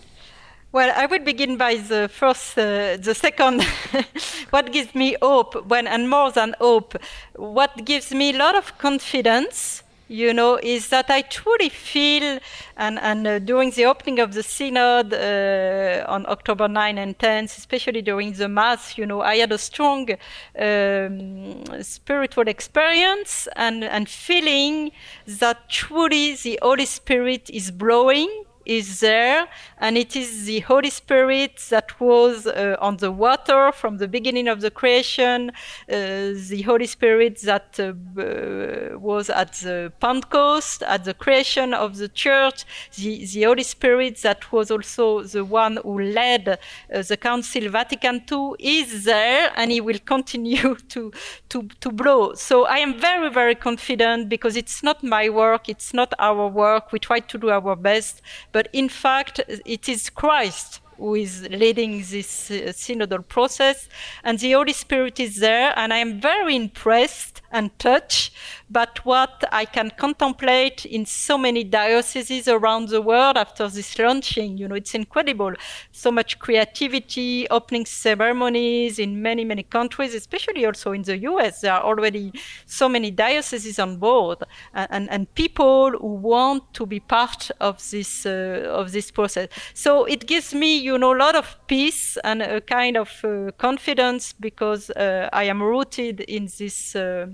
Well, 0.72 0.92
I 0.94 1.06
would 1.06 1.24
begin 1.24 1.56
by 1.56 1.76
the 1.76 2.08
first, 2.08 2.56
uh, 2.56 2.96
the 2.96 3.14
second. 3.14 3.64
what 4.50 4.70
gives 4.70 4.94
me 4.94 5.16
hope, 5.20 5.66
when 5.66 5.88
and 5.88 6.08
more 6.08 6.30
than 6.30 6.54
hope, 6.60 6.94
what 7.34 7.84
gives 7.84 8.12
me 8.12 8.30
a 8.30 8.38
lot 8.38 8.54
of 8.54 8.78
confidence 8.78 9.82
you 10.10 10.34
know, 10.34 10.58
is 10.60 10.88
that 10.88 11.08
I 11.08 11.22
truly 11.22 11.68
feel, 11.68 12.40
and, 12.76 12.98
and 12.98 13.26
uh, 13.26 13.38
during 13.38 13.70
the 13.70 13.84
opening 13.84 14.18
of 14.18 14.34
the 14.34 14.42
synod 14.42 15.14
uh, 15.14 16.04
on 16.08 16.26
October 16.26 16.66
9 16.66 16.98
and 16.98 17.16
10, 17.16 17.44
especially 17.44 18.02
during 18.02 18.32
the 18.32 18.48
Mass, 18.48 18.98
you 18.98 19.06
know, 19.06 19.20
I 19.20 19.36
had 19.36 19.52
a 19.52 19.58
strong 19.58 20.10
um, 20.58 21.62
spiritual 21.82 22.48
experience 22.48 23.46
and, 23.54 23.84
and 23.84 24.08
feeling 24.08 24.90
that 25.26 25.68
truly 25.68 26.34
the 26.34 26.58
Holy 26.60 26.86
Spirit 26.86 27.48
is 27.48 27.70
blowing 27.70 28.46
is 28.64 29.00
there, 29.00 29.48
and 29.78 29.96
it 29.96 30.14
is 30.16 30.46
the 30.46 30.60
Holy 30.60 30.90
Spirit 30.90 31.64
that 31.70 32.00
was 32.00 32.46
uh, 32.46 32.76
on 32.80 32.96
the 32.98 33.10
water 33.10 33.72
from 33.72 33.98
the 33.98 34.08
beginning 34.08 34.48
of 34.48 34.60
the 34.60 34.70
creation, 34.70 35.50
uh, 35.50 35.52
the 35.88 36.62
Holy 36.66 36.86
Spirit 36.86 37.40
that 37.42 37.78
uh, 37.80 38.98
was 38.98 39.30
at 39.30 39.52
the 39.54 39.92
Pentecost, 40.00 40.82
at 40.82 41.04
the 41.04 41.14
creation 41.14 41.74
of 41.74 41.96
the 41.96 42.08
church, 42.08 42.64
the, 42.96 43.24
the 43.26 43.42
Holy 43.42 43.62
Spirit 43.62 44.18
that 44.22 44.52
was 44.52 44.70
also 44.70 45.22
the 45.22 45.44
one 45.44 45.78
who 45.82 46.00
led 46.00 46.48
uh, 46.48 47.02
the 47.02 47.16
Council 47.16 47.68
Vatican 47.68 48.22
II 48.30 48.52
is 48.58 49.04
there, 49.04 49.52
and 49.56 49.70
he 49.70 49.80
will 49.80 49.98
continue 50.04 50.74
to, 50.88 51.12
to, 51.48 51.68
to 51.80 51.90
blow. 51.90 52.34
So 52.34 52.66
I 52.66 52.78
am 52.78 52.98
very, 52.98 53.30
very 53.30 53.54
confident 53.54 54.28
because 54.28 54.56
it's 54.56 54.82
not 54.82 55.02
my 55.02 55.28
work, 55.28 55.68
it's 55.68 55.92
not 55.94 56.12
our 56.18 56.48
work. 56.48 56.92
We 56.92 56.98
try 56.98 57.20
to 57.20 57.38
do 57.38 57.50
our 57.50 57.76
best, 57.76 58.22
but 58.52 58.68
in 58.72 58.88
fact, 58.88 59.40
it 59.64 59.88
is 59.88 60.10
Christ 60.10 60.80
who 60.96 61.14
is 61.14 61.48
leading 61.48 61.92
this 61.98 62.50
uh, 62.50 62.72
synodal 62.72 63.26
process, 63.26 63.88
and 64.22 64.38
the 64.38 64.52
Holy 64.52 64.74
Spirit 64.74 65.18
is 65.18 65.36
there, 65.36 65.72
and 65.76 65.92
I 65.94 65.96
am 65.96 66.20
very 66.20 66.54
impressed 66.54 67.39
and 67.52 67.76
touch, 67.78 68.32
but 68.70 69.04
what 69.04 69.44
I 69.50 69.64
can 69.64 69.90
contemplate 69.90 70.84
in 70.84 71.04
so 71.04 71.36
many 71.36 71.64
dioceses 71.64 72.46
around 72.46 72.88
the 72.88 73.02
world 73.02 73.36
after 73.36 73.68
this 73.68 73.98
launching. 73.98 74.56
You 74.58 74.68
know, 74.68 74.76
it's 74.76 74.94
incredible. 74.94 75.54
So 75.90 76.10
much 76.10 76.38
creativity, 76.38 77.48
opening 77.48 77.86
ceremonies 77.86 78.98
in 78.98 79.20
many, 79.20 79.44
many 79.44 79.64
countries, 79.64 80.14
especially 80.14 80.64
also 80.64 80.92
in 80.92 81.02
the 81.02 81.18
US. 81.18 81.62
There 81.62 81.72
are 81.72 81.82
already 81.82 82.32
so 82.66 82.88
many 82.88 83.10
dioceses 83.10 83.78
on 83.78 83.96
board 83.96 84.38
and, 84.72 84.88
and, 84.90 85.10
and 85.10 85.34
people 85.34 85.90
who 85.90 86.14
want 86.14 86.72
to 86.74 86.86
be 86.86 87.00
part 87.00 87.50
of 87.60 87.78
this, 87.90 88.24
uh, 88.26 88.68
of 88.70 88.92
this 88.92 89.10
process. 89.10 89.48
So 89.74 90.04
it 90.04 90.26
gives 90.26 90.54
me, 90.54 90.78
you 90.78 90.96
know, 90.98 91.14
a 91.14 91.18
lot 91.18 91.34
of 91.34 91.56
peace 91.66 92.16
and 92.22 92.42
a 92.42 92.60
kind 92.60 92.96
of 92.96 93.10
uh, 93.24 93.50
confidence 93.58 94.32
because 94.32 94.90
uh, 94.90 95.28
I 95.32 95.44
am 95.44 95.62
rooted 95.62 96.20
in 96.20 96.48
this 96.58 96.94
uh, 96.94 97.26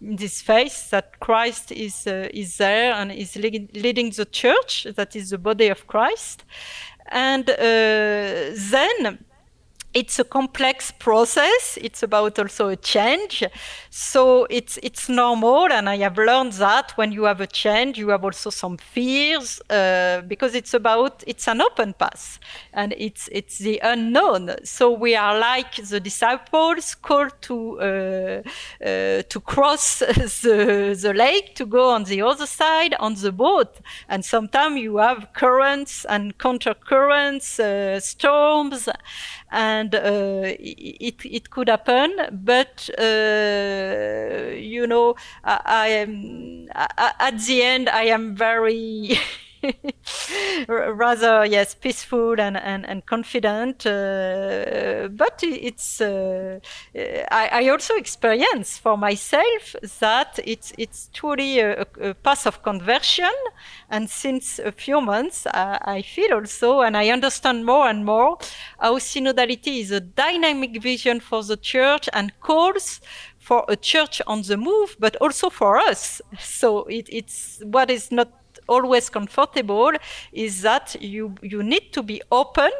this 0.00 0.42
faith 0.42 0.90
that 0.90 1.20
Christ 1.20 1.72
is 1.72 2.06
uh, 2.06 2.28
is 2.32 2.56
there 2.58 2.92
and 2.92 3.12
is 3.12 3.36
leading 3.36 4.10
the 4.10 4.26
church, 4.26 4.86
that 4.96 5.16
is 5.16 5.30
the 5.30 5.38
body 5.38 5.68
of 5.68 5.86
Christ, 5.86 6.44
and 7.08 7.48
uh, 7.48 7.54
then 7.56 9.24
it's 9.92 10.18
a 10.20 10.24
complex 10.24 10.92
process. 10.92 11.76
It's 11.80 12.02
about 12.02 12.38
also 12.38 12.68
a 12.68 12.76
change. 12.76 13.44
So 13.90 14.46
it's 14.48 14.78
it's 14.82 15.08
normal, 15.08 15.72
and 15.72 15.88
I 15.88 15.96
have 15.98 16.16
learned 16.16 16.52
that 16.54 16.92
when 16.96 17.10
you 17.10 17.24
have 17.24 17.40
a 17.40 17.46
change, 17.46 17.98
you 17.98 18.10
have 18.10 18.24
also 18.24 18.50
some 18.50 18.76
fears 18.76 19.60
uh, 19.68 20.22
because 20.28 20.54
it's 20.54 20.74
about 20.74 21.24
it's 21.26 21.48
an 21.48 21.60
open 21.60 21.94
path, 21.94 22.38
and 22.72 22.94
it's 22.96 23.28
it's 23.32 23.58
the 23.58 23.80
unknown. 23.82 24.54
So 24.64 24.92
we 24.92 25.16
are 25.16 25.36
like 25.38 25.74
the 25.74 25.98
disciples 25.98 26.94
called 26.94 27.32
to 27.42 27.80
uh, 27.80 28.42
uh, 28.84 29.22
to 29.28 29.40
cross 29.44 29.98
the 30.42 30.96
the 31.00 31.12
lake 31.14 31.56
to 31.56 31.66
go 31.66 31.90
on 31.90 32.04
the 32.04 32.22
other 32.22 32.46
side 32.46 32.94
on 33.00 33.14
the 33.14 33.32
boat, 33.32 33.80
and 34.08 34.24
sometimes 34.24 34.80
you 34.80 34.98
have 34.98 35.32
currents 35.32 36.04
and 36.04 36.38
counter 36.38 36.74
currents, 36.74 37.58
uh, 37.58 37.98
storms 37.98 38.88
and 39.50 39.94
uh, 39.94 40.42
it 40.44 41.24
it 41.24 41.50
could 41.50 41.68
happen. 41.68 42.12
But 42.32 42.88
uh, 42.98 44.50
you 44.54 44.86
know, 44.86 45.14
I, 45.44 45.60
I 45.64 45.86
am 45.88 46.68
at 46.74 47.38
the 47.40 47.62
end. 47.62 47.88
I 47.88 48.04
am 48.04 48.34
very 48.36 49.18
rather 50.68 51.44
yes 51.44 51.74
peaceful 51.74 52.40
and 52.40 52.56
and, 52.56 52.86
and 52.86 53.04
confident 53.06 53.86
uh, 53.86 55.08
but 55.10 55.42
it's 55.42 56.00
uh, 56.00 56.58
I, 56.94 57.48
I, 57.52 57.68
also 57.68 57.94
experience 57.94 58.78
for 58.78 58.96
myself 58.96 59.76
that 60.00 60.38
it's 60.44 60.72
it's 60.78 61.10
truly 61.12 61.60
a, 61.60 61.86
a, 62.00 62.14
path 62.14 62.46
of 62.46 62.62
conversion 62.62 63.32
and 63.90 64.08
since 64.08 64.58
a 64.58 64.72
few 64.72 65.00
months 65.00 65.46
I, 65.46 65.78
I 65.82 66.02
feel 66.02 66.34
also 66.34 66.80
and 66.80 66.96
I 66.96 67.10
understand 67.10 67.66
more 67.66 67.88
and 67.88 68.04
more 68.04 68.38
how 68.78 68.98
synodality 68.98 69.80
is 69.80 69.90
a 69.90 70.00
dynamic 70.00 70.82
vision 70.82 71.20
for 71.20 71.42
the 71.42 71.56
church 71.56 72.08
and 72.12 72.32
calls 72.40 73.00
for 73.40 73.64
a 73.68 73.76
church 73.76 74.20
on 74.26 74.42
the 74.42 74.56
move, 74.56 74.96
but 75.00 75.16
also 75.16 75.50
for 75.50 75.78
us. 75.78 76.20
So 76.38 76.84
it, 76.84 77.08
it's 77.10 77.60
what 77.64 77.90
is 77.90 78.12
not 78.12 78.28
always 78.70 79.10
comfortable 79.10 79.92
is 80.32 80.62
that 80.62 80.96
you 81.00 81.34
you 81.42 81.62
need 81.62 81.92
to 81.92 82.02
be 82.02 82.22
open 82.30 82.70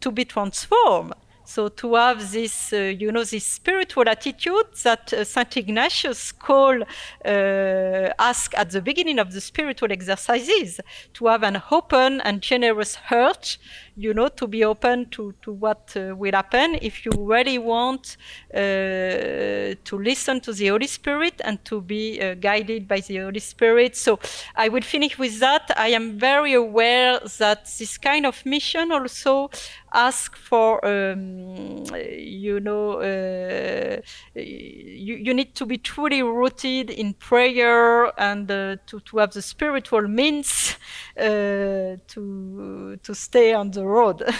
to 0.00 0.10
be 0.10 0.24
transformed. 0.24 1.14
So 1.48 1.68
to 1.68 1.94
have 1.94 2.30
this, 2.30 2.74
uh, 2.74 2.76
you 2.76 3.10
know, 3.10 3.24
this 3.24 3.46
spiritual 3.46 4.06
attitude 4.06 4.66
that 4.82 5.14
uh, 5.14 5.24
Saint 5.24 5.56
Ignatius 5.56 6.30
called, 6.30 6.82
uh, 7.24 8.12
ask 8.18 8.52
at 8.54 8.68
the 8.70 8.82
beginning 8.82 9.18
of 9.18 9.32
the 9.32 9.40
spiritual 9.40 9.90
exercises, 9.90 10.78
to 11.14 11.26
have 11.26 11.42
an 11.44 11.62
open 11.70 12.20
and 12.20 12.42
generous 12.42 12.96
heart 12.96 13.56
you 13.98 14.14
know, 14.14 14.28
to 14.28 14.46
be 14.46 14.64
open 14.64 15.06
to, 15.10 15.34
to 15.42 15.52
what 15.52 15.92
will 15.96 16.32
happen 16.32 16.78
if 16.80 17.04
you 17.04 17.10
really 17.18 17.58
want 17.58 18.16
to 18.54 19.76
listen 19.92 20.40
to 20.40 20.52
the 20.52 20.68
Holy 20.68 20.86
Spirit 20.86 21.40
and 21.44 21.64
to 21.64 21.80
be 21.80 22.16
guided 22.36 22.86
by 22.86 23.00
the 23.00 23.16
Holy 23.16 23.40
Spirit. 23.40 23.96
So 23.96 24.20
I 24.54 24.68
will 24.68 24.82
finish 24.82 25.18
with 25.18 25.40
that. 25.40 25.72
I 25.76 25.88
am 25.88 26.16
very 26.16 26.54
aware 26.54 27.18
that 27.38 27.64
this 27.64 27.98
kind 27.98 28.24
of 28.24 28.46
mission 28.46 28.92
also 28.92 29.50
ask 29.92 30.36
for, 30.36 30.84
um, 30.84 31.84
you 31.94 32.60
know, 32.60 33.00
uh, 33.00 34.00
you, 34.34 35.16
you 35.16 35.34
need 35.34 35.54
to 35.56 35.66
be 35.66 35.78
truly 35.78 36.22
rooted 36.22 36.90
in 36.90 37.14
prayer 37.14 38.12
and 38.20 38.50
uh, 38.50 38.76
to, 38.86 39.00
to 39.00 39.18
have 39.18 39.32
the 39.32 39.42
spiritual 39.42 40.02
means 40.08 40.76
uh, 41.16 41.96
to, 42.06 42.98
to 43.02 43.14
stay 43.14 43.52
on 43.52 43.70
the 43.70 43.84
road. 43.84 44.22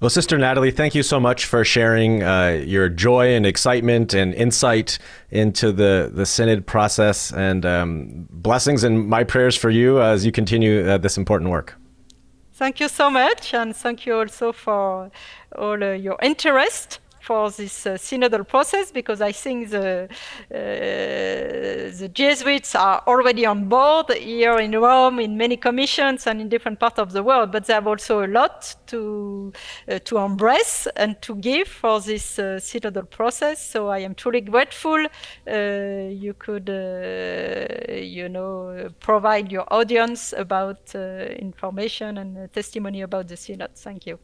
Well, 0.00 0.10
Sister 0.10 0.36
Nathalie, 0.36 0.72
thank 0.72 0.94
you 0.94 1.02
so 1.02 1.20
much 1.20 1.46
for 1.46 1.64
sharing 1.64 2.22
uh, 2.22 2.62
your 2.66 2.88
joy 2.88 3.34
and 3.34 3.46
excitement 3.46 4.12
and 4.12 4.34
insight 4.34 4.98
into 5.30 5.70
the, 5.70 6.10
the 6.12 6.26
Synod 6.26 6.66
process 6.66 7.32
and 7.32 7.64
um, 7.64 8.26
blessings 8.28 8.82
and 8.82 9.08
my 9.08 9.22
prayers 9.22 9.56
for 9.56 9.70
you 9.70 10.02
as 10.02 10.26
you 10.26 10.32
continue 10.32 10.86
uh, 10.86 10.98
this 10.98 11.16
important 11.16 11.50
work. 11.50 11.76
Thank 12.54 12.78
you 12.78 12.88
so 12.88 13.10
much, 13.10 13.52
and 13.52 13.74
thank 13.74 14.06
you 14.06 14.14
also 14.16 14.52
for 14.52 15.10
all 15.56 15.82
uh, 15.82 15.92
your 15.92 16.16
interest 16.22 17.00
for 17.24 17.50
this 17.50 17.86
uh, 17.86 17.94
synodal 17.94 18.46
process 18.46 18.92
because 18.92 19.20
I 19.22 19.32
think 19.32 19.70
the 19.70 20.08
uh, 20.50 20.56
the 22.00 22.10
Jesuits 22.12 22.74
are 22.74 23.02
already 23.06 23.46
on 23.46 23.68
board 23.68 24.12
here 24.12 24.58
in 24.58 24.72
Rome 24.72 25.18
in 25.20 25.36
many 25.36 25.56
commissions 25.56 26.26
and 26.26 26.40
in 26.40 26.48
different 26.48 26.78
parts 26.78 26.98
of 26.98 27.12
the 27.12 27.22
world, 27.22 27.50
but 27.50 27.64
they 27.64 27.72
have 27.72 27.86
also 27.86 28.24
a 28.24 28.28
lot 28.28 28.74
to 28.88 29.52
uh, 29.88 29.98
to 30.00 30.18
embrace 30.18 30.86
and 30.96 31.20
to 31.22 31.34
give 31.36 31.68
for 31.68 32.00
this 32.00 32.36
synodal 32.36 33.08
process. 33.08 33.64
So 33.72 33.88
I 33.88 34.00
am 34.00 34.14
truly 34.14 34.42
grateful 34.42 35.06
you 35.46 36.34
could 36.38 36.68
you 36.68 38.28
know 38.28 38.90
provide 39.00 39.50
your 39.50 39.66
audience 39.72 40.34
about 40.36 40.94
information 40.94 42.18
and 42.18 42.52
testimony 42.52 43.00
about 43.02 43.28
the 43.28 43.36
synod. 43.36 43.70
Thank 43.76 44.06
you. 44.06 44.18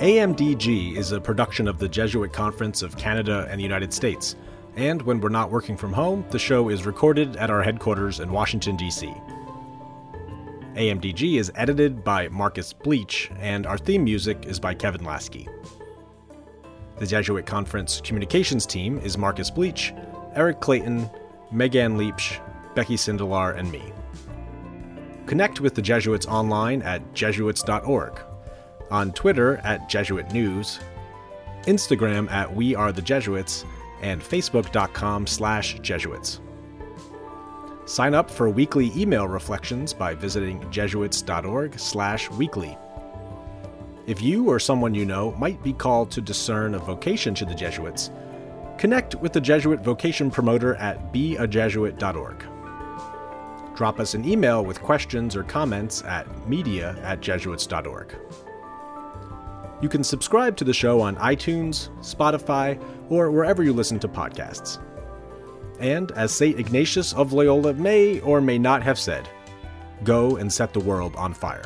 AMDG 0.00 0.96
is 0.96 1.12
a 1.12 1.20
production 1.20 1.68
of 1.68 1.78
the 1.78 1.86
Jesuit 1.86 2.32
Conference 2.32 2.80
of 2.80 2.96
Canada 2.96 3.46
and 3.50 3.58
the 3.58 3.62
United 3.62 3.92
States, 3.92 4.34
and 4.74 5.02
when 5.02 5.20
we're 5.20 5.28
not 5.28 5.50
working 5.50 5.76
from 5.76 5.92
home, 5.92 6.24
the 6.30 6.38
show 6.38 6.70
is 6.70 6.86
recorded 6.86 7.36
at 7.36 7.50
our 7.50 7.62
headquarters 7.62 8.18
in 8.18 8.32
Washington, 8.32 8.78
D.C. 8.78 9.12
AMDG 10.74 11.38
is 11.38 11.52
edited 11.54 12.02
by 12.02 12.28
Marcus 12.28 12.72
Bleech, 12.72 13.30
and 13.38 13.66
our 13.66 13.76
theme 13.76 14.02
music 14.02 14.46
is 14.46 14.58
by 14.58 14.72
Kevin 14.72 15.02
Laskey. 15.02 15.46
The 16.96 17.06
Jesuit 17.06 17.44
Conference 17.44 18.00
communications 18.00 18.64
team 18.64 18.96
is 19.00 19.18
Marcus 19.18 19.50
Bleech, 19.50 19.92
Eric 20.34 20.60
Clayton, 20.60 21.10
Megan 21.52 21.98
Leach, 21.98 22.40
Becky 22.74 22.96
Sindelar, 22.96 23.54
and 23.54 23.70
me. 23.70 23.92
Connect 25.26 25.60
with 25.60 25.74
the 25.74 25.82
Jesuits 25.82 26.24
online 26.24 26.80
at 26.80 27.12
jesuits.org 27.12 28.18
on 28.90 29.12
Twitter 29.12 29.58
at 29.58 29.88
Jesuit 29.88 30.32
News, 30.32 30.80
Instagram 31.62 32.30
at 32.30 32.54
We 32.54 32.74
Are 32.74 32.92
the 32.92 33.02
Jesuits, 33.02 33.64
and 34.00 34.20
Facebook.com 34.20 35.26
slash 35.26 35.78
Jesuits. 35.80 36.40
Sign 37.84 38.14
up 38.14 38.30
for 38.30 38.48
weekly 38.48 38.92
email 38.96 39.26
reflections 39.26 39.92
by 39.92 40.14
visiting 40.14 40.70
jesuits.org 40.70 41.78
slash 41.78 42.30
weekly. 42.30 42.78
If 44.06 44.22
you 44.22 44.48
or 44.48 44.58
someone 44.58 44.94
you 44.94 45.04
know 45.04 45.32
might 45.32 45.62
be 45.62 45.72
called 45.72 46.10
to 46.12 46.20
discern 46.20 46.74
a 46.74 46.78
vocation 46.78 47.34
to 47.34 47.44
the 47.44 47.54
Jesuits, 47.54 48.10
connect 48.78 49.14
with 49.16 49.32
the 49.32 49.40
Jesuit 49.40 49.80
vocation 49.80 50.30
promoter 50.30 50.74
at 50.76 51.12
beajesuit.org. 51.12 52.44
Drop 53.76 53.98
us 53.98 54.14
an 54.14 54.24
email 54.28 54.64
with 54.64 54.80
questions 54.82 55.34
or 55.34 55.42
comments 55.42 56.02
at 56.04 56.26
media 56.48 56.96
at 57.02 57.20
jesuits.org. 57.20 58.14
You 59.80 59.88
can 59.88 60.04
subscribe 60.04 60.56
to 60.58 60.64
the 60.64 60.74
show 60.74 61.00
on 61.00 61.16
iTunes, 61.16 61.88
Spotify, 62.00 62.82
or 63.08 63.30
wherever 63.30 63.62
you 63.62 63.72
listen 63.72 63.98
to 64.00 64.08
podcasts. 64.08 64.78
And 65.78 66.12
as 66.12 66.32
St. 66.32 66.58
Ignatius 66.58 67.14
of 67.14 67.32
Loyola 67.32 67.72
may 67.74 68.20
or 68.20 68.40
may 68.40 68.58
not 68.58 68.82
have 68.82 68.98
said, 68.98 69.28
go 70.04 70.36
and 70.36 70.52
set 70.52 70.74
the 70.74 70.80
world 70.80 71.16
on 71.16 71.32
fire. 71.32 71.64